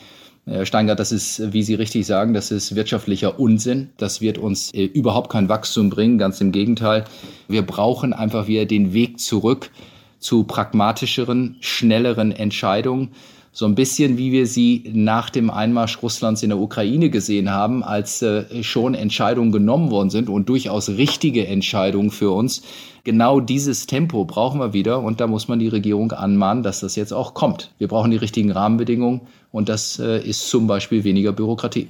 Steingart, 0.63 0.99
das 0.99 1.11
ist, 1.11 1.53
wie 1.53 1.61
Sie 1.61 1.75
richtig 1.75 2.07
sagen, 2.07 2.33
das 2.33 2.49
ist 2.49 2.73
wirtschaftlicher 2.73 3.39
Unsinn. 3.39 3.89
Das 3.97 4.19
wird 4.19 4.39
uns 4.39 4.73
äh, 4.73 4.83
überhaupt 4.83 5.31
kein 5.31 5.47
Wachstum 5.47 5.89
bringen, 5.89 6.17
ganz 6.17 6.41
im 6.41 6.51
Gegenteil. 6.51 7.03
Wir 7.47 7.61
brauchen 7.61 8.13
einfach 8.13 8.47
wieder 8.47 8.65
den 8.65 8.93
Weg 8.93 9.19
zurück 9.19 9.69
zu 10.17 10.45
pragmatischeren, 10.45 11.57
schnelleren 11.59 12.31
Entscheidungen 12.31 13.09
so 13.51 13.65
ein 13.65 13.75
bisschen 13.75 14.17
wie 14.17 14.31
wir 14.31 14.45
sie 14.47 14.89
nach 14.93 15.29
dem 15.29 15.49
Einmarsch 15.49 16.01
Russlands 16.01 16.43
in 16.43 16.49
der 16.49 16.59
Ukraine 16.59 17.09
gesehen 17.09 17.49
haben, 17.49 17.83
als 17.83 18.21
äh, 18.21 18.63
schon 18.63 18.93
Entscheidungen 18.93 19.51
genommen 19.51 19.91
worden 19.91 20.09
sind 20.09 20.29
und 20.29 20.49
durchaus 20.49 20.89
richtige 20.89 21.47
Entscheidungen 21.47 22.11
für 22.11 22.31
uns. 22.31 22.61
Genau 23.03 23.39
dieses 23.39 23.87
Tempo 23.87 24.25
brauchen 24.25 24.59
wir 24.59 24.73
wieder 24.73 25.01
und 25.01 25.19
da 25.19 25.27
muss 25.27 25.47
man 25.47 25.59
die 25.59 25.67
Regierung 25.67 26.11
anmahnen, 26.11 26.63
dass 26.63 26.81
das 26.81 26.95
jetzt 26.95 27.11
auch 27.11 27.33
kommt. 27.33 27.71
Wir 27.77 27.87
brauchen 27.87 28.11
die 28.11 28.17
richtigen 28.17 28.51
Rahmenbedingungen 28.51 29.21
und 29.51 29.69
das 29.69 29.99
äh, 29.99 30.19
ist 30.19 30.49
zum 30.49 30.67
Beispiel 30.67 31.03
weniger 31.03 31.31
Bürokratie. 31.31 31.87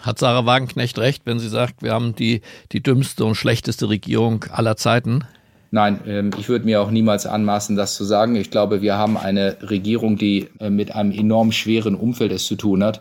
Hat 0.00 0.18
Sarah 0.18 0.46
Wagenknecht 0.46 0.98
recht, 0.98 1.22
wenn 1.26 1.38
sie 1.38 1.48
sagt, 1.48 1.82
wir 1.82 1.92
haben 1.92 2.14
die, 2.14 2.40
die 2.72 2.82
dümmste 2.82 3.24
und 3.24 3.34
schlechteste 3.34 3.88
Regierung 3.88 4.44
aller 4.50 4.76
Zeiten? 4.76 5.24
Nein, 5.74 6.00
ähm, 6.06 6.30
ich 6.38 6.50
würde 6.50 6.66
mir 6.66 6.82
auch 6.82 6.90
niemals 6.90 7.24
anmaßen, 7.24 7.76
das 7.76 7.94
zu 7.94 8.04
sagen. 8.04 8.36
Ich 8.36 8.50
glaube, 8.50 8.82
wir 8.82 8.98
haben 8.98 9.16
eine 9.16 9.56
Regierung, 9.62 10.18
die 10.18 10.48
äh, 10.60 10.68
mit 10.68 10.94
einem 10.94 11.12
enorm 11.12 11.50
schweren 11.50 11.94
Umfeld 11.94 12.30
es 12.30 12.44
zu 12.44 12.56
tun 12.56 12.84
hat. 12.84 13.00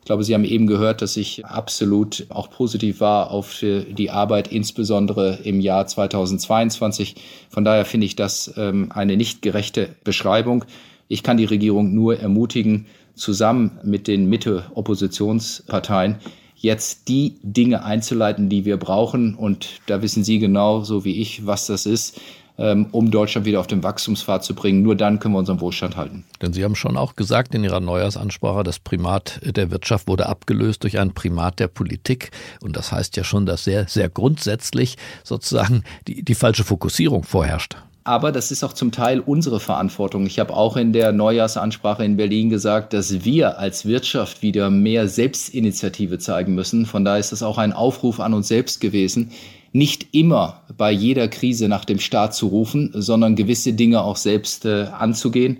Ich 0.00 0.06
glaube, 0.06 0.24
Sie 0.24 0.34
haben 0.34 0.42
eben 0.42 0.66
gehört, 0.66 1.02
dass 1.02 1.16
ich 1.16 1.46
absolut 1.46 2.26
auch 2.30 2.50
positiv 2.50 3.00
war 3.00 3.30
auf 3.30 3.58
die 3.60 4.10
Arbeit, 4.10 4.48
insbesondere 4.48 5.38
im 5.44 5.60
Jahr 5.60 5.86
2022. 5.86 7.14
Von 7.48 7.64
daher 7.64 7.84
finde 7.84 8.06
ich 8.06 8.16
das 8.16 8.52
ähm, 8.56 8.90
eine 8.92 9.16
nicht 9.16 9.40
gerechte 9.40 9.90
Beschreibung. 10.02 10.64
Ich 11.06 11.22
kann 11.22 11.36
die 11.36 11.44
Regierung 11.44 11.94
nur 11.94 12.18
ermutigen, 12.18 12.86
zusammen 13.14 13.78
mit 13.84 14.08
den 14.08 14.28
Mitte-Oppositionsparteien 14.28 16.16
jetzt 16.60 17.08
die 17.08 17.36
Dinge 17.42 17.84
einzuleiten, 17.84 18.48
die 18.48 18.64
wir 18.64 18.76
brauchen. 18.76 19.34
Und 19.34 19.80
da 19.86 20.02
wissen 20.02 20.24
Sie 20.24 20.38
genau, 20.38 20.82
so 20.82 21.04
wie 21.04 21.20
ich, 21.20 21.46
was 21.46 21.66
das 21.66 21.86
ist, 21.86 22.20
ähm, 22.58 22.88
um 22.92 23.10
Deutschland 23.10 23.46
wieder 23.46 23.60
auf 23.60 23.66
den 23.66 23.82
Wachstumspfad 23.82 24.44
zu 24.44 24.54
bringen. 24.54 24.82
Nur 24.82 24.94
dann 24.94 25.18
können 25.18 25.34
wir 25.34 25.38
unseren 25.38 25.60
Wohlstand 25.60 25.96
halten. 25.96 26.24
Denn 26.42 26.52
Sie 26.52 26.62
haben 26.62 26.74
schon 26.74 26.96
auch 26.96 27.16
gesagt 27.16 27.54
in 27.54 27.64
Ihrer 27.64 27.80
Neujahrsansprache, 27.80 28.62
das 28.62 28.78
Primat 28.78 29.40
der 29.42 29.70
Wirtschaft 29.70 30.06
wurde 30.06 30.26
abgelöst 30.26 30.82
durch 30.82 30.98
ein 30.98 31.14
Primat 31.14 31.58
der 31.58 31.68
Politik. 31.68 32.30
Und 32.60 32.76
das 32.76 32.92
heißt 32.92 33.16
ja 33.16 33.24
schon, 33.24 33.46
dass 33.46 33.64
sehr, 33.64 33.88
sehr 33.88 34.10
grundsätzlich 34.10 34.96
sozusagen 35.24 35.82
die, 36.06 36.22
die 36.22 36.34
falsche 36.34 36.64
Fokussierung 36.64 37.24
vorherrscht. 37.24 37.76
Aber 38.02 38.32
das 38.32 38.50
ist 38.50 38.64
auch 38.64 38.72
zum 38.72 38.92
Teil 38.92 39.20
unsere 39.20 39.60
Verantwortung. 39.60 40.24
Ich 40.24 40.38
habe 40.38 40.54
auch 40.54 40.76
in 40.76 40.92
der 40.92 41.12
Neujahrsansprache 41.12 42.04
in 42.04 42.16
Berlin 42.16 42.48
gesagt, 42.48 42.94
dass 42.94 43.24
wir 43.24 43.58
als 43.58 43.84
Wirtschaft 43.84 44.42
wieder 44.42 44.70
mehr 44.70 45.06
Selbstinitiative 45.06 46.18
zeigen 46.18 46.54
müssen. 46.54 46.86
Von 46.86 47.04
daher 47.04 47.20
ist 47.20 47.32
das 47.32 47.42
auch 47.42 47.58
ein 47.58 47.74
Aufruf 47.74 48.18
an 48.18 48.32
uns 48.32 48.48
selbst 48.48 48.80
gewesen, 48.80 49.32
nicht 49.72 50.14
immer 50.14 50.62
bei 50.76 50.90
jeder 50.90 51.28
Krise 51.28 51.68
nach 51.68 51.84
dem 51.84 52.00
Staat 52.00 52.34
zu 52.34 52.48
rufen, 52.48 52.90
sondern 52.94 53.36
gewisse 53.36 53.74
Dinge 53.74 54.02
auch 54.02 54.16
selbst 54.16 54.64
äh, 54.64 54.86
anzugehen. 54.86 55.58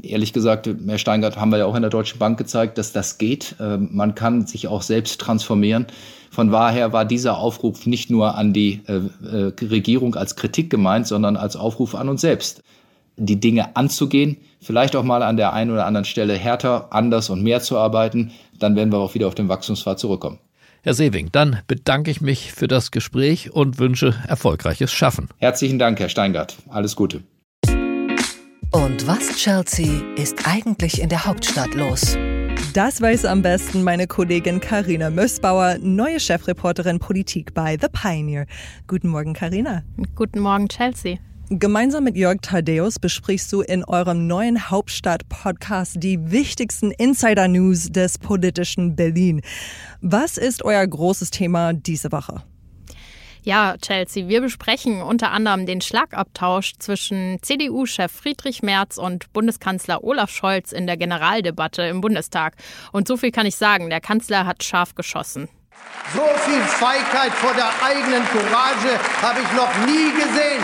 Ehrlich 0.00 0.32
gesagt, 0.32 0.68
Herr 0.86 0.98
Steingart, 0.98 1.36
haben 1.36 1.50
wir 1.50 1.58
ja 1.58 1.66
auch 1.66 1.74
in 1.74 1.82
der 1.82 1.90
Deutschen 1.90 2.18
Bank 2.18 2.38
gezeigt, 2.38 2.78
dass 2.78 2.92
das 2.92 3.18
geht. 3.18 3.56
Äh, 3.60 3.76
man 3.76 4.14
kann 4.14 4.46
sich 4.46 4.68
auch 4.68 4.82
selbst 4.82 5.20
transformieren. 5.20 5.86
Von 6.38 6.52
daher 6.52 6.92
war 6.92 7.04
dieser 7.04 7.38
Aufruf 7.38 7.84
nicht 7.84 8.10
nur 8.10 8.36
an 8.36 8.52
die 8.52 8.80
äh, 8.86 9.00
äh, 9.26 9.52
Regierung 9.60 10.14
als 10.14 10.36
Kritik 10.36 10.70
gemeint, 10.70 11.08
sondern 11.08 11.36
als 11.36 11.56
Aufruf 11.56 11.96
an 11.96 12.08
uns 12.08 12.20
selbst, 12.20 12.62
die 13.16 13.40
Dinge 13.40 13.74
anzugehen, 13.74 14.36
vielleicht 14.60 14.94
auch 14.94 15.02
mal 15.02 15.24
an 15.24 15.36
der 15.36 15.52
einen 15.52 15.72
oder 15.72 15.84
anderen 15.84 16.04
Stelle 16.04 16.34
härter, 16.34 16.92
anders 16.92 17.28
und 17.28 17.42
mehr 17.42 17.60
zu 17.60 17.76
arbeiten. 17.76 18.30
Dann 18.56 18.76
werden 18.76 18.92
wir 18.92 18.98
auch 18.98 19.14
wieder 19.14 19.26
auf 19.26 19.34
den 19.34 19.48
Wachstumspfad 19.48 19.98
zurückkommen. 19.98 20.38
Herr 20.82 20.94
Sewing, 20.94 21.30
dann 21.32 21.58
bedanke 21.66 22.12
ich 22.12 22.20
mich 22.20 22.52
für 22.52 22.68
das 22.68 22.92
Gespräch 22.92 23.50
und 23.52 23.80
wünsche 23.80 24.14
erfolgreiches 24.28 24.92
Schaffen. 24.92 25.30
Herzlichen 25.38 25.80
Dank, 25.80 25.98
Herr 25.98 26.08
Steingart. 26.08 26.54
Alles 26.68 26.94
Gute. 26.94 27.24
Und 28.70 29.08
was, 29.08 29.28
Chelsea, 29.34 30.02
ist 30.14 30.46
eigentlich 30.46 31.02
in 31.02 31.08
der 31.08 31.24
Hauptstadt 31.24 31.74
los? 31.74 32.16
Das 32.74 33.00
weiß 33.00 33.24
am 33.24 33.40
besten 33.40 33.82
meine 33.82 34.06
Kollegin 34.06 34.60
Karina 34.60 35.08
Mössbauer, 35.08 35.78
neue 35.80 36.20
Chefreporterin 36.20 36.98
Politik 36.98 37.54
bei 37.54 37.78
The 37.80 37.86
Pioneer. 37.90 38.46
Guten 38.86 39.08
Morgen, 39.08 39.32
Karina. 39.32 39.84
Guten 40.14 40.40
Morgen, 40.40 40.68
Chelsea. 40.68 41.16
Gemeinsam 41.48 42.04
mit 42.04 42.14
Jörg 42.14 42.42
Thaddeus 42.42 42.98
besprichst 42.98 43.50
du 43.54 43.62
in 43.62 43.84
eurem 43.84 44.26
neuen 44.26 44.70
Hauptstadt-Podcast 44.70 45.94
die 45.98 46.30
wichtigsten 46.30 46.90
Insider-News 46.90 47.90
des 47.90 48.18
politischen 48.18 48.96
Berlin. 48.96 49.40
Was 50.02 50.36
ist 50.36 50.62
euer 50.62 50.86
großes 50.86 51.30
Thema 51.30 51.72
diese 51.72 52.12
Woche? 52.12 52.42
Ja, 53.48 53.76
Chelsea, 53.78 54.28
wir 54.28 54.42
besprechen 54.42 55.00
unter 55.00 55.30
anderem 55.30 55.64
den 55.64 55.80
Schlagabtausch 55.80 56.74
zwischen 56.80 57.38
CDU-Chef 57.40 58.12
Friedrich 58.12 58.62
Merz 58.62 58.98
und 58.98 59.32
Bundeskanzler 59.32 60.04
Olaf 60.04 60.28
Scholz 60.28 60.70
in 60.70 60.86
der 60.86 60.98
Generaldebatte 60.98 61.80
im 61.84 62.02
Bundestag. 62.02 62.56
Und 62.92 63.08
so 63.08 63.16
viel 63.16 63.30
kann 63.30 63.46
ich 63.46 63.56
sagen, 63.56 63.88
der 63.88 64.02
Kanzler 64.02 64.44
hat 64.44 64.64
scharf 64.64 64.94
geschossen. 64.94 65.48
So 66.14 66.20
viel 66.44 66.60
Feigheit 66.60 67.32
vor 67.32 67.54
der 67.54 67.70
eigenen 67.82 68.22
Courage 68.26 69.00
habe 69.22 69.40
ich 69.40 69.56
noch 69.56 69.74
nie 69.86 70.12
gesehen. 70.12 70.62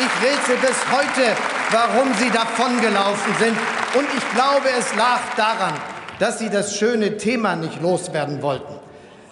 Ich 0.00 0.28
rätsel 0.28 0.56
bis 0.56 0.76
heute, 0.90 1.36
warum 1.70 2.12
Sie 2.14 2.30
davongelaufen 2.30 3.32
sind. 3.38 3.56
Und 3.94 4.08
ich 4.16 4.34
glaube, 4.34 4.70
es 4.76 4.92
lag 4.96 5.20
daran, 5.36 5.74
dass 6.18 6.40
Sie 6.40 6.50
das 6.50 6.76
schöne 6.76 7.16
Thema 7.16 7.54
nicht 7.54 7.80
loswerden 7.80 8.42
wollten. 8.42 8.89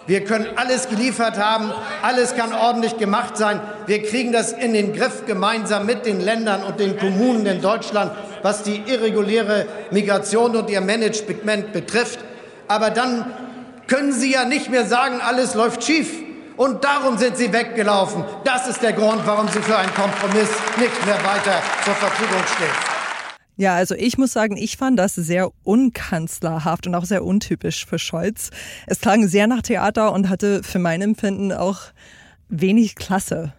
Wir 0.09 0.23
können 0.23 0.47
alles 0.55 0.89
geliefert 0.89 1.37
haben, 1.37 1.71
alles 2.01 2.35
kann 2.35 2.51
ordentlich 2.51 2.97
gemacht 2.97 3.37
sein. 3.37 3.61
Wir 3.85 4.01
kriegen 4.01 4.31
das 4.31 4.53
in 4.53 4.73
den 4.73 4.91
Griff 4.91 5.27
gemeinsam 5.27 5.85
mit 5.85 6.07
den 6.07 6.19
Ländern 6.19 6.63
und 6.63 6.79
den 6.79 6.97
Kommunen 6.97 7.45
in 7.45 7.61
Deutschland, 7.61 8.11
was 8.41 8.63
die 8.63 8.81
irreguläre 8.87 9.67
Migration 9.91 10.55
und 10.55 10.67
ihr 10.71 10.81
Management 10.81 11.73
betrifft. 11.73 12.17
Aber 12.67 12.89
dann 12.89 13.23
können 13.85 14.11
Sie 14.11 14.31
ja 14.33 14.45
nicht 14.45 14.71
mehr 14.71 14.87
sagen, 14.87 15.21
alles 15.21 15.53
läuft 15.53 15.83
schief. 15.83 16.09
Und 16.57 16.83
darum 16.83 17.19
sind 17.19 17.37
sie 17.37 17.53
weggelaufen. 17.53 18.25
Das 18.43 18.67
ist 18.67 18.81
der 18.81 18.93
Grund, 18.93 19.21
warum 19.25 19.47
sie 19.47 19.61
für 19.61 19.77
einen 19.77 19.93
Kompromiss 19.93 20.49
nicht 20.77 21.05
mehr 21.05 21.23
weiter 21.23 21.61
zur 21.85 21.93
Verfügung 21.93 22.41
stehen. 22.55 22.88
Ja, 23.59 23.75
also 23.75 23.93
ich 23.93 24.17
muss 24.17 24.31
sagen, 24.31 24.55
ich 24.55 24.77
fand 24.77 24.97
das 24.97 25.15
sehr 25.15 25.51
unkanzlerhaft 25.63 26.87
und 26.87 26.95
auch 26.95 27.03
sehr 27.03 27.25
untypisch 27.25 27.85
für 27.85 27.99
Scholz. 27.99 28.51
Es 28.87 29.01
klang 29.01 29.27
sehr 29.27 29.47
nach 29.47 29.61
Theater 29.61 30.13
und 30.13 30.29
hatte 30.29 30.63
für 30.63 30.79
mein 30.79 31.01
Empfinden 31.01 31.51
auch 31.51 31.81
wenig 32.47 32.95
Klasse. 32.95 33.51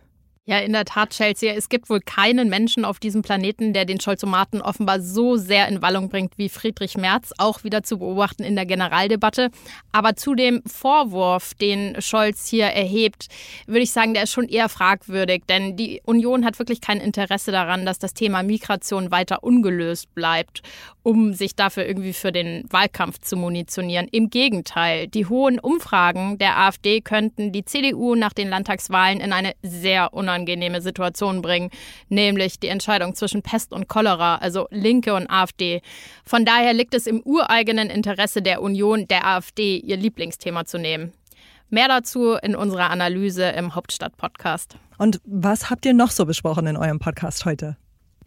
Ja, 0.50 0.58
in 0.58 0.72
der 0.72 0.84
Tat, 0.84 1.10
Chelsea. 1.10 1.54
Es 1.54 1.68
gibt 1.68 1.88
wohl 1.90 2.00
keinen 2.00 2.48
Menschen 2.48 2.84
auf 2.84 2.98
diesem 2.98 3.22
Planeten, 3.22 3.72
der 3.72 3.84
den 3.84 4.00
Scholzomaten 4.00 4.60
offenbar 4.60 5.00
so 5.00 5.36
sehr 5.36 5.68
in 5.68 5.80
Wallung 5.80 6.08
bringt 6.08 6.38
wie 6.38 6.48
Friedrich 6.48 6.96
Merz, 6.96 7.32
auch 7.38 7.62
wieder 7.62 7.84
zu 7.84 7.98
beobachten 7.98 8.42
in 8.42 8.56
der 8.56 8.66
Generaldebatte. 8.66 9.50
Aber 9.92 10.16
zu 10.16 10.34
dem 10.34 10.60
Vorwurf, 10.66 11.54
den 11.54 12.02
Scholz 12.02 12.48
hier 12.48 12.64
erhebt, 12.64 13.28
würde 13.68 13.82
ich 13.82 13.92
sagen, 13.92 14.12
der 14.12 14.24
ist 14.24 14.32
schon 14.32 14.48
eher 14.48 14.68
fragwürdig, 14.68 15.44
denn 15.48 15.76
die 15.76 16.00
Union 16.04 16.44
hat 16.44 16.58
wirklich 16.58 16.80
kein 16.80 16.98
Interesse 16.98 17.52
daran, 17.52 17.86
dass 17.86 18.00
das 18.00 18.12
Thema 18.12 18.42
Migration 18.42 19.12
weiter 19.12 19.44
ungelöst 19.44 20.12
bleibt, 20.16 20.62
um 21.04 21.32
sich 21.32 21.54
dafür 21.54 21.86
irgendwie 21.86 22.12
für 22.12 22.32
den 22.32 22.64
Wahlkampf 22.70 23.20
zu 23.20 23.36
munitionieren. 23.36 24.08
Im 24.10 24.30
Gegenteil, 24.30 25.06
die 25.06 25.26
hohen 25.26 25.60
Umfragen 25.60 26.38
der 26.38 26.58
AfD 26.58 27.02
könnten 27.02 27.52
die 27.52 27.64
CDU 27.64 28.16
nach 28.16 28.32
den 28.32 28.48
Landtagswahlen 28.48 29.20
in 29.20 29.32
eine 29.32 29.52
sehr 29.62 30.12
unangenehme 30.12 30.39
unangenehme 30.40 30.80
Situation 30.80 31.42
bringen, 31.42 31.70
nämlich 32.08 32.58
die 32.58 32.68
Entscheidung 32.68 33.14
zwischen 33.14 33.42
Pest 33.42 33.72
und 33.72 33.88
Cholera, 33.88 34.36
also 34.36 34.66
Linke 34.70 35.14
und 35.14 35.28
AfD. 35.30 35.82
Von 36.24 36.44
daher 36.44 36.72
liegt 36.72 36.94
es 36.94 37.06
im 37.06 37.20
ureigenen 37.24 37.90
Interesse 37.90 38.42
der 38.42 38.62
Union, 38.62 39.06
der 39.06 39.26
AfD 39.26 39.78
ihr 39.78 39.96
Lieblingsthema 39.96 40.64
zu 40.64 40.78
nehmen. 40.78 41.12
Mehr 41.68 41.88
dazu 41.88 42.34
in 42.34 42.56
unserer 42.56 42.90
Analyse 42.90 43.44
im 43.50 43.74
Hauptstadt-Podcast. 43.74 44.76
Und 44.98 45.20
was 45.24 45.70
habt 45.70 45.86
ihr 45.86 45.94
noch 45.94 46.10
so 46.10 46.26
besprochen 46.26 46.66
in 46.66 46.76
eurem 46.76 46.98
Podcast 46.98 47.44
heute? 47.44 47.76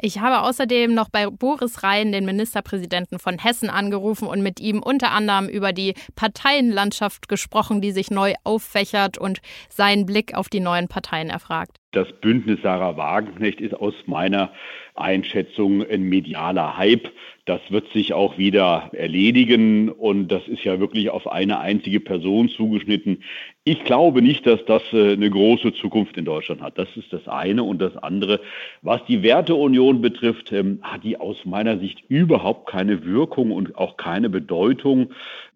Ich 0.02 0.20
habe 0.20 0.42
außerdem 0.42 0.94
noch 0.94 1.10
bei 1.10 1.28
Boris 1.28 1.84
Rhein, 1.84 2.12
den 2.12 2.26
Ministerpräsidenten 2.26 3.20
von 3.20 3.38
Hessen, 3.38 3.70
angerufen 3.70 4.28
und 4.28 4.42
mit 4.42 4.60
ihm 4.60 4.82
unter 4.82 5.12
anderem 5.12 5.48
über 5.48 5.72
die 5.72 5.94
Parteienlandschaft 6.16 7.28
gesprochen, 7.28 7.80
die 7.80 7.92
sich 7.92 8.12
neu 8.12 8.34
auffächert 8.44 9.18
und 9.18 9.40
seinen 9.70 10.06
Blick 10.06 10.34
auf 10.36 10.50
die 10.50 10.60
neuen 10.60 10.88
Parteien 10.88 11.30
erfragt. 11.30 11.78
Das 11.94 12.12
Bündnis 12.12 12.60
Sarah 12.64 12.98
Wagenknecht 12.98 13.62
ist 13.62 13.76
aus 13.76 13.94
meiner 14.08 14.52
Einschätzung 14.96 15.88
ein 15.88 16.02
medialer 16.04 16.76
Hype. 16.76 17.08
Das 17.46 17.62
wird 17.70 17.88
sich 17.94 18.14
auch 18.14 18.40
wieder 18.40 18.90
erledigen 18.94 19.90
und 19.90 20.30
das 20.30 20.48
ist 20.48 20.64
ja 20.64 20.80
wirklich 20.80 21.12
auf 21.12 21.32
eine 21.32 21.60
einzige 21.60 22.00
Person 22.00 22.50
zugeschnitten. 22.50 23.22
Ich 23.64 23.84
glaube 23.84 24.24
nicht, 24.24 24.48
dass 24.48 24.66
das 24.66 24.82
äh, 24.92 25.14
eine 25.14 25.30
große 25.30 25.74
Zukunft 25.74 26.18
in 26.18 26.26
Deutschland 26.26 26.62
hat. 26.62 26.80
Das 26.80 26.88
ist 26.96 27.14
das 27.14 27.28
eine 27.28 27.62
und 27.62 27.80
das 27.80 27.96
andere. 27.98 28.40
Was 28.82 29.06
die 29.06 29.22
Werteunion 29.22 30.02
betrifft, 30.02 30.52
ähm, 30.52 30.80
hat 30.82 31.04
die 31.04 31.18
aus 31.18 31.38
meiner 31.46 31.78
Sicht 31.78 32.04
überhaupt 32.08 32.70
keine 32.70 33.06
Wirkung 33.06 33.52
und 33.52 33.78
auch 33.78 33.98
keine 33.98 34.30
Bedeutung. 34.30 35.12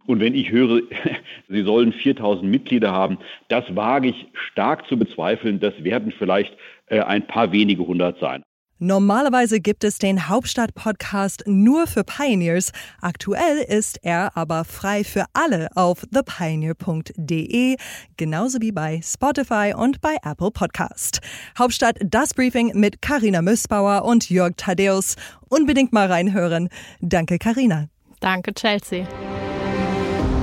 Und 0.08 0.20
wenn 0.20 0.34
ich 0.34 0.52
höre, 0.52 0.82
sie 1.50 1.62
sollen 1.62 1.94
4000 1.94 2.50
Mitglieder 2.50 2.92
haben, 2.92 3.20
das 3.50 3.64
wage 3.76 4.10
ich 4.10 4.28
stark 4.52 4.88
zu 4.88 4.98
bezweifeln. 4.98 5.60
Das 5.60 5.84
werden 5.84 6.12
vielleicht 6.18 6.58
äh, 6.88 7.02
ein 7.02 7.28
paar 7.28 7.52
wenige 7.52 7.86
hundert 7.86 8.20
sein. 8.20 8.42
Normalerweise 8.80 9.60
gibt 9.60 9.84
es 9.84 9.98
den 9.98 10.30
Hauptstadt-Podcast 10.30 11.44
nur 11.48 11.88
für 11.88 12.04
Pioneers. 12.04 12.72
Aktuell 13.02 13.66
ist 13.68 14.00
er 14.04 14.38
aber 14.38 14.66
frei 14.66 15.04
für 15.04 15.26
alle 15.34 15.70
auf 15.76 16.06
thepioneer.de, 16.14 17.76
genauso 18.18 18.62
wie 18.62 18.72
bei 18.72 19.02
Spotify 19.04 19.74
und 19.76 20.00
bei 20.00 20.18
Apple 20.24 20.52
Podcast. 20.52 21.22
Hauptstadt 21.58 21.98
Das 22.06 22.36
Briefing 22.36 22.72
mit 22.76 23.02
Karina 23.02 23.42
Müssbauer 23.42 24.06
und 24.06 24.30
Jörg 24.30 24.54
Thaddeus. 24.58 25.16
Unbedingt 25.50 25.92
mal 25.92 26.06
reinhören. 26.06 26.70
Danke, 27.02 27.40
Karina. 27.40 27.90
Danke, 28.20 28.54
Chelsea. 28.54 29.08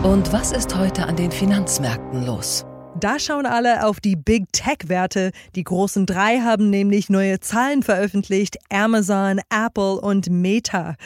Und 0.04 0.34
was 0.34 0.52
ist 0.52 0.76
heute 0.76 1.06
an 1.06 1.16
den 1.16 1.30
Finanzmärkten 1.30 2.26
los? 2.26 2.66
Da 3.00 3.18
schauen 3.18 3.46
alle 3.46 3.86
auf 3.86 4.00
die 4.00 4.16
Big 4.16 4.52
Tech-Werte. 4.52 5.30
Die 5.54 5.64
großen 5.64 6.04
drei 6.04 6.40
haben 6.40 6.68
nämlich 6.68 7.08
neue 7.08 7.40
Zahlen 7.40 7.82
veröffentlicht. 7.82 8.58
Amazon, 8.68 9.40
Apple 9.48 9.98
und 9.98 10.28
Meta. 10.28 10.96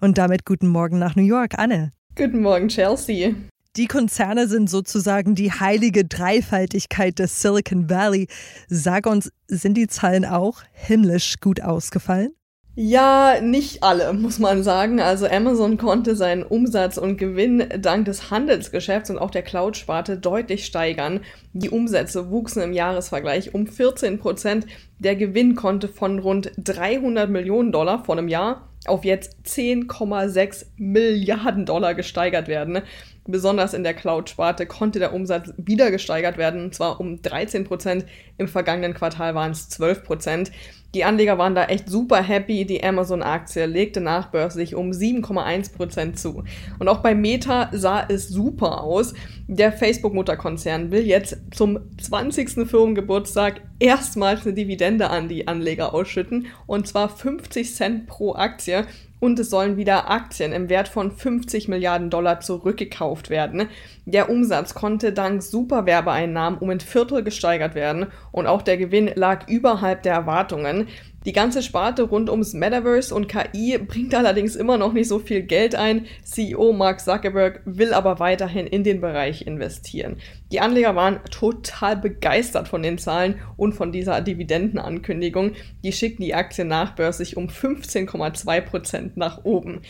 Und 0.00 0.16
damit 0.16 0.46
guten 0.46 0.68
Morgen 0.68 0.98
nach 0.98 1.16
New 1.16 1.22
York, 1.22 1.58
Anne. 1.58 1.90
Guten 2.16 2.40
Morgen, 2.40 2.68
Chelsea. 2.68 3.34
Die 3.76 3.88
Konzerne 3.88 4.48
sind 4.48 4.70
sozusagen 4.70 5.34
die 5.34 5.52
heilige 5.52 6.06
Dreifaltigkeit 6.06 7.18
des 7.18 7.42
Silicon 7.42 7.90
Valley. 7.90 8.26
Sag 8.68 9.04
uns, 9.04 9.30
sind 9.48 9.74
die 9.74 9.86
Zahlen 9.86 10.24
auch 10.24 10.62
himmlisch 10.72 11.40
gut 11.42 11.60
ausgefallen? 11.60 12.32
Ja, 12.78 13.40
nicht 13.40 13.82
alle, 13.82 14.12
muss 14.12 14.38
man 14.38 14.62
sagen. 14.62 15.00
Also 15.00 15.26
Amazon 15.26 15.78
konnte 15.78 16.14
seinen 16.14 16.42
Umsatz 16.42 16.98
und 16.98 17.16
Gewinn 17.16 17.64
dank 17.78 18.04
des 18.04 18.30
Handelsgeschäfts 18.30 19.08
und 19.08 19.16
auch 19.16 19.30
der 19.30 19.40
Cloud-Sparte 19.40 20.18
deutlich 20.18 20.66
steigern. 20.66 21.20
Die 21.54 21.70
Umsätze 21.70 22.30
wuchsen 22.30 22.60
im 22.60 22.74
Jahresvergleich 22.74 23.54
um 23.54 23.66
14 23.66 24.18
Prozent. 24.18 24.66
Der 24.98 25.16
Gewinn 25.16 25.54
konnte 25.54 25.88
von 25.88 26.18
rund 26.18 26.52
300 26.58 27.30
Millionen 27.30 27.72
Dollar 27.72 28.04
vor 28.04 28.18
einem 28.18 28.28
Jahr 28.28 28.68
auf 28.86 29.06
jetzt 29.06 29.38
10,6 29.46 30.66
Milliarden 30.76 31.64
Dollar 31.64 31.94
gesteigert 31.94 32.46
werden. 32.46 32.82
Besonders 33.26 33.74
in 33.74 33.84
der 33.84 33.94
Cloud-Sparte 33.94 34.66
konnte 34.66 34.98
der 34.98 35.12
Umsatz 35.12 35.52
wieder 35.56 35.90
gesteigert 35.90 36.38
werden, 36.38 36.62
und 36.64 36.74
zwar 36.74 37.00
um 37.00 37.20
13 37.22 37.64
Prozent. 37.64 38.04
Im 38.38 38.48
vergangenen 38.48 38.94
Quartal 38.94 39.34
waren 39.34 39.50
es 39.50 39.68
12 39.70 40.04
Prozent. 40.04 40.52
Die 40.96 41.04
Anleger 41.04 41.36
waren 41.36 41.54
da 41.54 41.66
echt 41.66 41.90
super 41.90 42.22
happy. 42.22 42.64
Die 42.64 42.82
Amazon-Aktie 42.82 43.66
legte 43.66 44.00
nachbörslich 44.00 44.74
um 44.74 44.92
7,1% 44.92 46.14
zu. 46.14 46.42
Und 46.78 46.88
auch 46.88 47.00
bei 47.00 47.14
Meta 47.14 47.68
sah 47.74 48.06
es 48.08 48.30
super 48.30 48.82
aus. 48.82 49.12
Der 49.46 49.72
Facebook-Mutterkonzern 49.72 50.90
will 50.90 51.06
jetzt 51.06 51.36
zum 51.50 51.80
20. 52.00 52.66
Firmengeburtstag 52.66 53.60
erstmals 53.78 54.46
eine 54.46 54.54
Dividende 54.54 55.10
an 55.10 55.28
die 55.28 55.46
Anleger 55.46 55.92
ausschütten. 55.92 56.46
Und 56.66 56.88
zwar 56.88 57.10
50 57.10 57.74
Cent 57.74 58.06
pro 58.06 58.34
Aktie 58.34 58.86
und 59.20 59.38
es 59.38 59.50
sollen 59.50 59.76
wieder 59.76 60.10
Aktien 60.10 60.52
im 60.52 60.70
Wert 60.70 60.88
von 60.88 61.10
50 61.10 61.68
Milliarden 61.68 62.08
Dollar 62.08 62.40
zurückgekauft 62.40 63.28
werden. 63.28 63.68
Der 64.08 64.30
Umsatz 64.30 64.74
konnte 64.74 65.12
dank 65.12 65.42
super 65.42 65.84
Werbeeinnahmen 65.84 66.60
um 66.60 66.70
ein 66.70 66.78
Viertel 66.78 67.24
gesteigert 67.24 67.74
werden 67.74 68.06
und 68.30 68.46
auch 68.46 68.62
der 68.62 68.76
Gewinn 68.76 69.10
lag 69.16 69.48
überhalb 69.48 70.04
der 70.04 70.14
Erwartungen. 70.14 70.86
Die 71.24 71.32
ganze 71.32 71.60
Sparte 71.60 72.04
rund 72.04 72.30
ums 72.30 72.54
Metaverse 72.54 73.12
und 73.12 73.26
KI 73.26 73.78
bringt 73.78 74.14
allerdings 74.14 74.54
immer 74.54 74.78
noch 74.78 74.92
nicht 74.92 75.08
so 75.08 75.18
viel 75.18 75.42
Geld 75.42 75.74
ein. 75.74 76.06
CEO 76.22 76.72
Mark 76.72 77.00
Zuckerberg 77.00 77.62
will 77.64 77.92
aber 77.92 78.20
weiterhin 78.20 78.68
in 78.68 78.84
den 78.84 79.00
Bereich 79.00 79.44
investieren. 79.44 80.18
Die 80.52 80.60
Anleger 80.60 80.94
waren 80.94 81.18
total 81.32 81.96
begeistert 81.96 82.68
von 82.68 82.84
den 82.84 82.98
Zahlen 82.98 83.40
und 83.56 83.72
von 83.72 83.90
dieser 83.90 84.20
Dividendenankündigung. 84.20 85.56
Die 85.82 85.90
schickten 85.90 86.24
die 86.24 86.36
Aktie 86.36 86.64
nachbörslich 86.64 87.36
um 87.36 87.48
15,2 87.48 88.60
Prozent 88.60 89.16
nach 89.16 89.44
oben. 89.44 89.80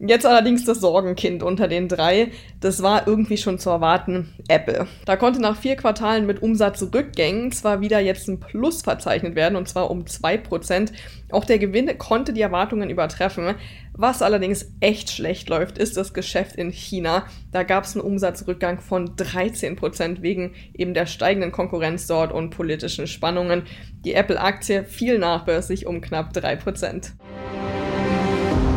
Jetzt 0.00 0.26
allerdings 0.26 0.64
das 0.64 0.80
Sorgenkind 0.80 1.42
unter 1.42 1.66
den 1.66 1.88
drei. 1.88 2.30
Das 2.60 2.82
war 2.84 3.08
irgendwie 3.08 3.36
schon 3.36 3.58
zu 3.58 3.70
erwarten. 3.70 4.32
Apple. 4.48 4.86
Da 5.04 5.16
konnte 5.16 5.40
nach 5.40 5.56
vier 5.56 5.74
Quartalen 5.74 6.24
mit 6.24 6.40
Umsatzrückgängen 6.40 7.50
zwar 7.50 7.80
wieder 7.80 7.98
jetzt 7.98 8.28
ein 8.28 8.38
Plus 8.38 8.82
verzeichnet 8.82 9.34
werden, 9.34 9.56
und 9.56 9.68
zwar 9.68 9.90
um 9.90 10.04
2%. 10.04 10.92
Auch 11.30 11.44
der 11.44 11.58
Gewinn 11.58 11.98
konnte 11.98 12.32
die 12.32 12.42
Erwartungen 12.42 12.90
übertreffen. 12.90 13.56
Was 13.92 14.22
allerdings 14.22 14.70
echt 14.78 15.10
schlecht 15.10 15.48
läuft, 15.48 15.78
ist 15.78 15.96
das 15.96 16.14
Geschäft 16.14 16.54
in 16.54 16.70
China. 16.70 17.24
Da 17.50 17.64
gab 17.64 17.82
es 17.82 17.96
einen 17.96 18.04
Umsatzrückgang 18.04 18.78
von 18.78 19.16
13% 19.16 20.22
wegen 20.22 20.54
eben 20.74 20.94
der 20.94 21.06
steigenden 21.06 21.50
Konkurrenz 21.50 22.06
dort 22.06 22.32
und 22.32 22.50
politischen 22.50 23.08
Spannungen. 23.08 23.64
Die 24.04 24.14
Apple-Aktie 24.14 24.84
fiel 24.84 25.18
nachbörslich 25.18 25.86
um 25.86 26.00
knapp 26.00 26.30
3%. 26.32 27.14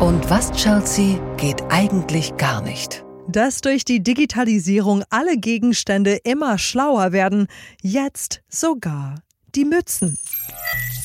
Und 0.02 0.28
was, 0.32 0.52
Chelsea, 0.54 1.20
geht 1.38 1.62
eigentlich 1.70 2.36
gar 2.38 2.64
nicht? 2.64 3.06
Dass 3.28 3.62
durch 3.62 3.86
die 3.86 4.02
Digitalisierung 4.02 5.04
alle 5.12 5.38
Gegenstände 5.38 6.16
immer 6.24 6.58
schlauer 6.58 7.12
werden, 7.12 7.46
jetzt 7.84 8.42
sogar 8.50 9.22
die 9.54 9.64
Mützen. 9.64 10.18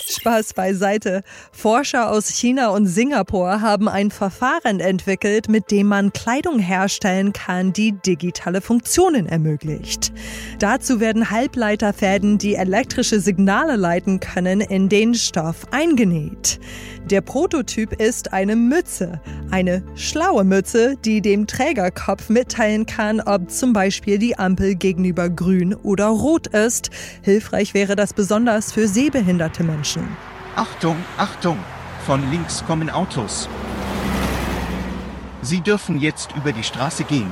Spaß 0.09 0.55
beiseite. 0.55 1.23
Forscher 1.53 2.11
aus 2.11 2.29
China 2.29 2.69
und 2.69 2.87
Singapur 2.87 3.61
haben 3.61 3.89
ein 3.89 4.11
Verfahren 4.11 4.81
entwickelt, 4.81 5.49
mit 5.49 5.71
dem 5.71 5.89
man 5.89 6.13
Kleidung 6.13 6.59
herstellen 6.59 7.33
kann, 7.33 7.73
die 7.73 7.93
digitale 7.93 8.61
Funktionen 8.61 9.27
ermöglicht. 9.27 10.13
Dazu 10.59 11.01
werden 11.01 11.31
Halbleiterfäden, 11.31 12.39
die 12.39 12.55
elektrische 12.55 13.21
Signale 13.21 13.77
leiten 13.77 14.21
können, 14.21 14.61
in 14.61 14.89
den 14.89 15.15
Stoff 15.15 15.67
eingenäht. 15.71 16.61
Der 17.11 17.21
Prototyp 17.21 18.01
ist 18.01 18.33
eine 18.33 18.57
Mütze. 18.57 19.21
Eine 19.53 19.85
schlaue 19.95 20.43
Mütze, 20.43 20.97
die 21.05 21.21
dem 21.21 21.47
Trägerkopf 21.47 22.29
mitteilen 22.31 22.85
kann, 22.85 23.21
ob 23.21 23.49
zum 23.49 23.73
Beispiel 23.73 24.19
die 24.19 24.37
Ampel 24.37 24.75
gegenüber 24.75 25.31
grün 25.31 25.73
oder 25.75 26.07
rot 26.07 26.49
ist. 26.49 26.91
Hilfreich 27.23 27.75
wäre 27.75 27.95
das 27.95 28.13
besonders 28.13 28.73
für 28.73 28.89
sehbehinderte 28.89 29.63
Menschen. 29.63 29.96
Achtung, 30.57 30.97
Achtung! 31.17 31.59
Von 32.07 32.31
links 32.31 32.65
kommen 32.67 32.89
Autos. 32.89 33.49
Sie 35.43 35.61
dürfen 35.61 36.01
jetzt 36.01 36.31
über 36.37 36.53
die 36.53 36.63
Straße 36.63 37.05
gehen. 37.05 37.31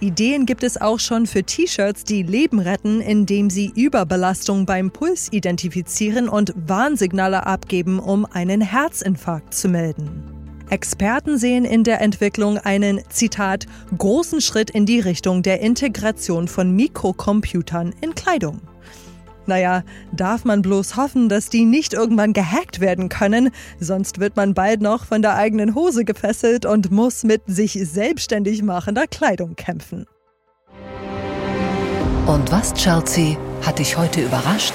Ideen 0.00 0.44
gibt 0.46 0.62
es 0.62 0.80
auch 0.80 1.00
schon 1.00 1.26
für 1.26 1.42
T-Shirts, 1.42 2.04
die 2.04 2.22
Leben 2.22 2.58
retten, 2.58 3.00
indem 3.00 3.48
sie 3.48 3.72
Überbelastung 3.74 4.66
beim 4.66 4.90
Puls 4.90 5.32
identifizieren 5.32 6.28
und 6.28 6.52
Warnsignale 6.54 7.46
abgeben, 7.46 7.98
um 7.98 8.26
einen 8.26 8.60
Herzinfarkt 8.60 9.54
zu 9.54 9.68
melden. 9.68 10.22
Experten 10.68 11.38
sehen 11.38 11.64
in 11.64 11.82
der 11.82 12.00
Entwicklung 12.00 12.58
einen, 12.58 13.00
Zitat, 13.08 13.66
großen 13.96 14.40
Schritt 14.40 14.70
in 14.70 14.84
die 14.84 15.00
Richtung 15.00 15.42
der 15.42 15.60
Integration 15.60 16.48
von 16.48 16.74
Mikrocomputern 16.74 17.94
in 18.00 18.14
Kleidung. 18.14 18.60
Naja, 19.46 19.82
darf 20.12 20.44
man 20.44 20.62
bloß 20.62 20.96
hoffen, 20.96 21.28
dass 21.28 21.48
die 21.48 21.64
nicht 21.64 21.94
irgendwann 21.94 22.32
gehackt 22.32 22.80
werden 22.80 23.08
können, 23.08 23.50
sonst 23.80 24.18
wird 24.20 24.36
man 24.36 24.54
bald 24.54 24.80
noch 24.80 25.04
von 25.04 25.22
der 25.22 25.34
eigenen 25.34 25.74
Hose 25.74 26.04
gefesselt 26.04 26.66
und 26.66 26.90
muss 26.90 27.24
mit 27.24 27.42
sich 27.46 27.72
selbstständig 27.72 28.62
machender 28.62 29.06
Kleidung 29.06 29.56
kämpfen. 29.56 30.06
Und 32.26 32.50
was, 32.50 32.74
Chelsea, 32.74 33.36
hat 33.64 33.78
dich 33.78 33.96
heute 33.96 34.22
überrascht? 34.22 34.74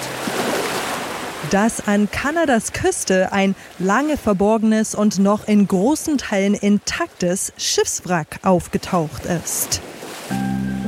dass 1.49 1.85
an 1.85 2.09
Kanadas 2.09 2.71
Küste 2.71 3.31
ein 3.31 3.55
lange 3.79 4.17
verborgenes 4.17 4.95
und 4.95 5.19
noch 5.19 5.47
in 5.47 5.67
großen 5.67 6.17
Teilen 6.17 6.53
intaktes 6.53 7.51
Schiffswrack 7.57 8.39
aufgetaucht 8.43 9.25
ist. 9.25 9.81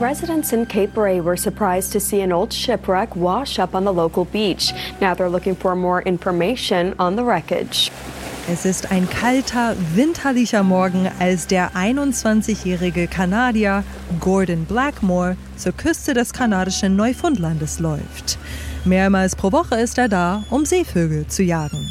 Residents 0.04 0.52
in 0.52 0.66
Cape 0.66 0.98
Ray 0.98 1.22
were 1.22 1.38
surprised 1.38 1.94
to 1.94 2.00
see 2.02 2.20
an 2.20 2.34
old 2.34 2.52
shipwreck 2.52 3.16
wash 3.16 3.58
up 3.58 3.74
on 3.74 3.86
the 3.86 3.94
local 3.94 4.26
beach. 4.26 4.74
Now 5.00 5.14
they're 5.14 5.30
looking 5.30 5.56
for 5.56 5.76
more 5.76 6.02
information 6.02 6.94
on 7.00 7.16
the 7.16 7.24
wreckage. 7.24 7.90
Es 8.50 8.66
ist 8.66 8.92
ein 8.92 9.08
kalter, 9.10 9.78
winterlicher 9.96 10.62
Morgen, 10.62 11.10
als 11.20 11.48
der 11.48 11.72
21-jährige 11.72 13.08
Kanadier 13.08 13.86
Gordon 14.20 14.66
Blackmore 14.66 15.38
zur 15.56 15.72
Küste 15.72 16.14
des 16.14 16.34
kanadischen 16.34 16.98
Neufundlandes 16.98 17.80
läuft. 17.80 18.38
Mehrmals 18.84 19.38
pro 19.38 19.54
Woche 19.54 19.76
ist 19.76 19.98
er 19.98 20.10
da, 20.10 20.44
um 20.50 20.66
Seevögel 20.66 21.28
zu 21.28 21.44
jagen. 21.44 21.90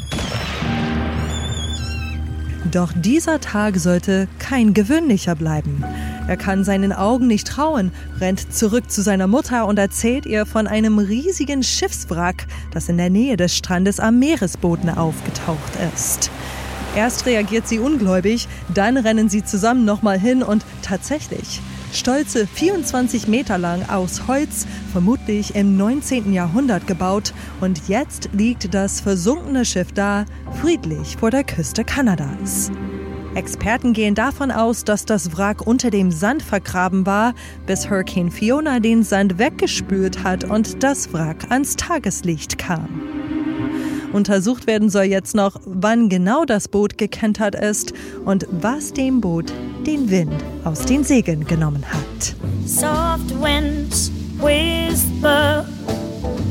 Doch 2.69 2.91
dieser 2.95 3.41
Tag 3.41 3.77
sollte 3.77 4.27
kein 4.37 4.75
gewöhnlicher 4.75 5.33
bleiben. 5.33 5.83
Er 6.27 6.37
kann 6.37 6.63
seinen 6.63 6.93
Augen 6.93 7.27
nicht 7.27 7.47
trauen, 7.47 7.91
rennt 8.19 8.53
zurück 8.53 8.89
zu 8.89 9.01
seiner 9.01 9.27
Mutter 9.27 9.67
und 9.67 9.77
erzählt 9.77 10.25
ihr 10.25 10.45
von 10.45 10.67
einem 10.67 10.97
riesigen 10.97 11.63
Schiffswrack, 11.63 12.47
das 12.71 12.87
in 12.87 12.97
der 12.97 13.09
Nähe 13.09 13.35
des 13.35 13.55
Strandes 13.55 13.99
am 13.99 14.19
Meeresboden 14.19 14.89
aufgetaucht 14.89 15.73
ist. 15.93 16.31
Erst 16.95 17.25
reagiert 17.25 17.67
sie 17.67 17.79
ungläubig, 17.79 18.47
dann 18.73 18.97
rennen 18.97 19.27
sie 19.27 19.43
zusammen 19.43 19.83
nochmal 19.83 20.19
hin 20.19 20.43
und 20.43 20.63
tatsächlich, 20.83 21.59
stolze 21.91 22.47
24 22.47 23.27
Meter 23.27 23.57
lang 23.57 23.89
aus 23.89 24.27
Holz, 24.27 24.67
vermutlich 24.91 25.55
im 25.55 25.75
19. 25.75 26.31
Jahrhundert 26.31 26.85
gebaut, 26.87 27.33
und 27.61 27.87
jetzt 27.87 28.29
liegt 28.31 28.73
das 28.73 29.01
versunkene 29.01 29.65
Schiff 29.65 29.91
da, 29.91 30.25
friedlich 30.61 31.17
vor 31.17 31.31
der 31.31 31.43
Küste 31.43 31.83
Kanadas. 31.83 32.71
Experten 33.35 33.93
gehen 33.93 34.13
davon 34.13 34.51
aus, 34.51 34.83
dass 34.83 35.05
das 35.05 35.35
Wrack 35.35 35.65
unter 35.65 35.89
dem 35.89 36.11
Sand 36.11 36.43
vergraben 36.43 37.05
war, 37.07 37.33
bis 37.65 37.89
Hurricane 37.89 38.29
Fiona 38.29 38.79
den 38.79 39.03
Sand 39.03 39.39
weggespült 39.39 40.23
hat 40.23 40.43
und 40.43 40.83
das 40.83 41.11
Wrack 41.13 41.49
ans 41.49 41.75
Tageslicht 41.75 42.59
kam. 42.59 42.87
Untersucht 44.13 44.67
werden 44.67 44.89
soll 44.89 45.05
jetzt 45.05 45.33
noch, 45.33 45.59
wann 45.65 46.09
genau 46.09 46.45
das 46.45 46.67
Boot 46.67 46.99
gekentert 46.99 47.55
ist 47.55 47.93
und 48.23 48.45
was 48.51 48.93
dem 48.93 49.19
Boot 49.19 49.51
den 49.87 50.11
Wind 50.11 50.43
aus 50.63 50.85
den 50.85 51.03
Segeln 51.03 51.45
genommen 51.45 51.83
hat. 51.91 52.35
Soft 52.65 53.31
winds 53.41 54.11
whisper 54.37 55.65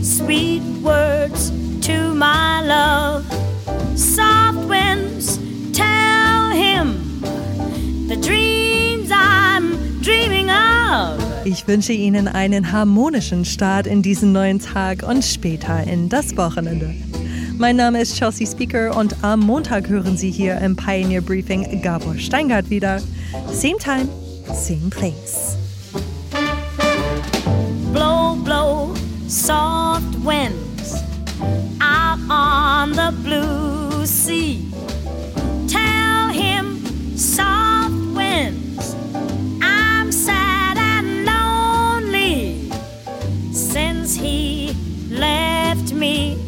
sweet 0.03 0.63
words 0.83 1.53
to 1.81 2.13
my 2.15 2.61
love. 2.67 3.25
Soft 3.95 4.69
winds 4.69 5.42
Ich 11.45 11.69
wünsche 11.69 11.93
Ihnen 11.93 12.29
einen 12.29 12.73
harmonischen 12.73 13.45
Start 13.45 13.87
in 13.87 14.01
diesen 14.01 14.33
neuen 14.33 14.59
Tag 14.59 15.03
und 15.03 15.25
später 15.25 15.83
in 15.85 16.09
das 16.09 16.37
Wochenende. 16.37 16.95
Mein 17.59 17.77
Name 17.77 18.01
ist 18.01 18.17
Chelsea 18.17 18.47
Speaker 18.47 18.97
und 18.97 19.15
am 19.23 19.41
Montag 19.41 19.89
hören 19.89 20.17
Sie 20.17 20.31
hier 20.31 20.59
im 20.59 20.75
Pioneer 20.75 21.21
Briefing 21.21 21.83
Gabor 21.83 22.17
Steingart 22.17 22.71
wieder. 22.71 23.01
Same 23.53 23.77
time, 23.79 24.09
same 24.55 24.89
place. 24.91 25.57
Blow, 27.93 28.37
blow, 28.45 28.95
soft 29.29 30.15
winds 30.25 31.03
out 31.81 32.19
on 32.31 32.93
the 32.95 33.13
blue 33.23 34.07
sea. 34.07 34.72
Winds, 38.33 38.95
I'm 39.61 40.11
sad 40.11 40.77
and 40.79 41.27
lonely 41.27 42.71
since 43.53 44.15
he 44.15 44.75
left 45.11 45.93
me. 45.93 46.42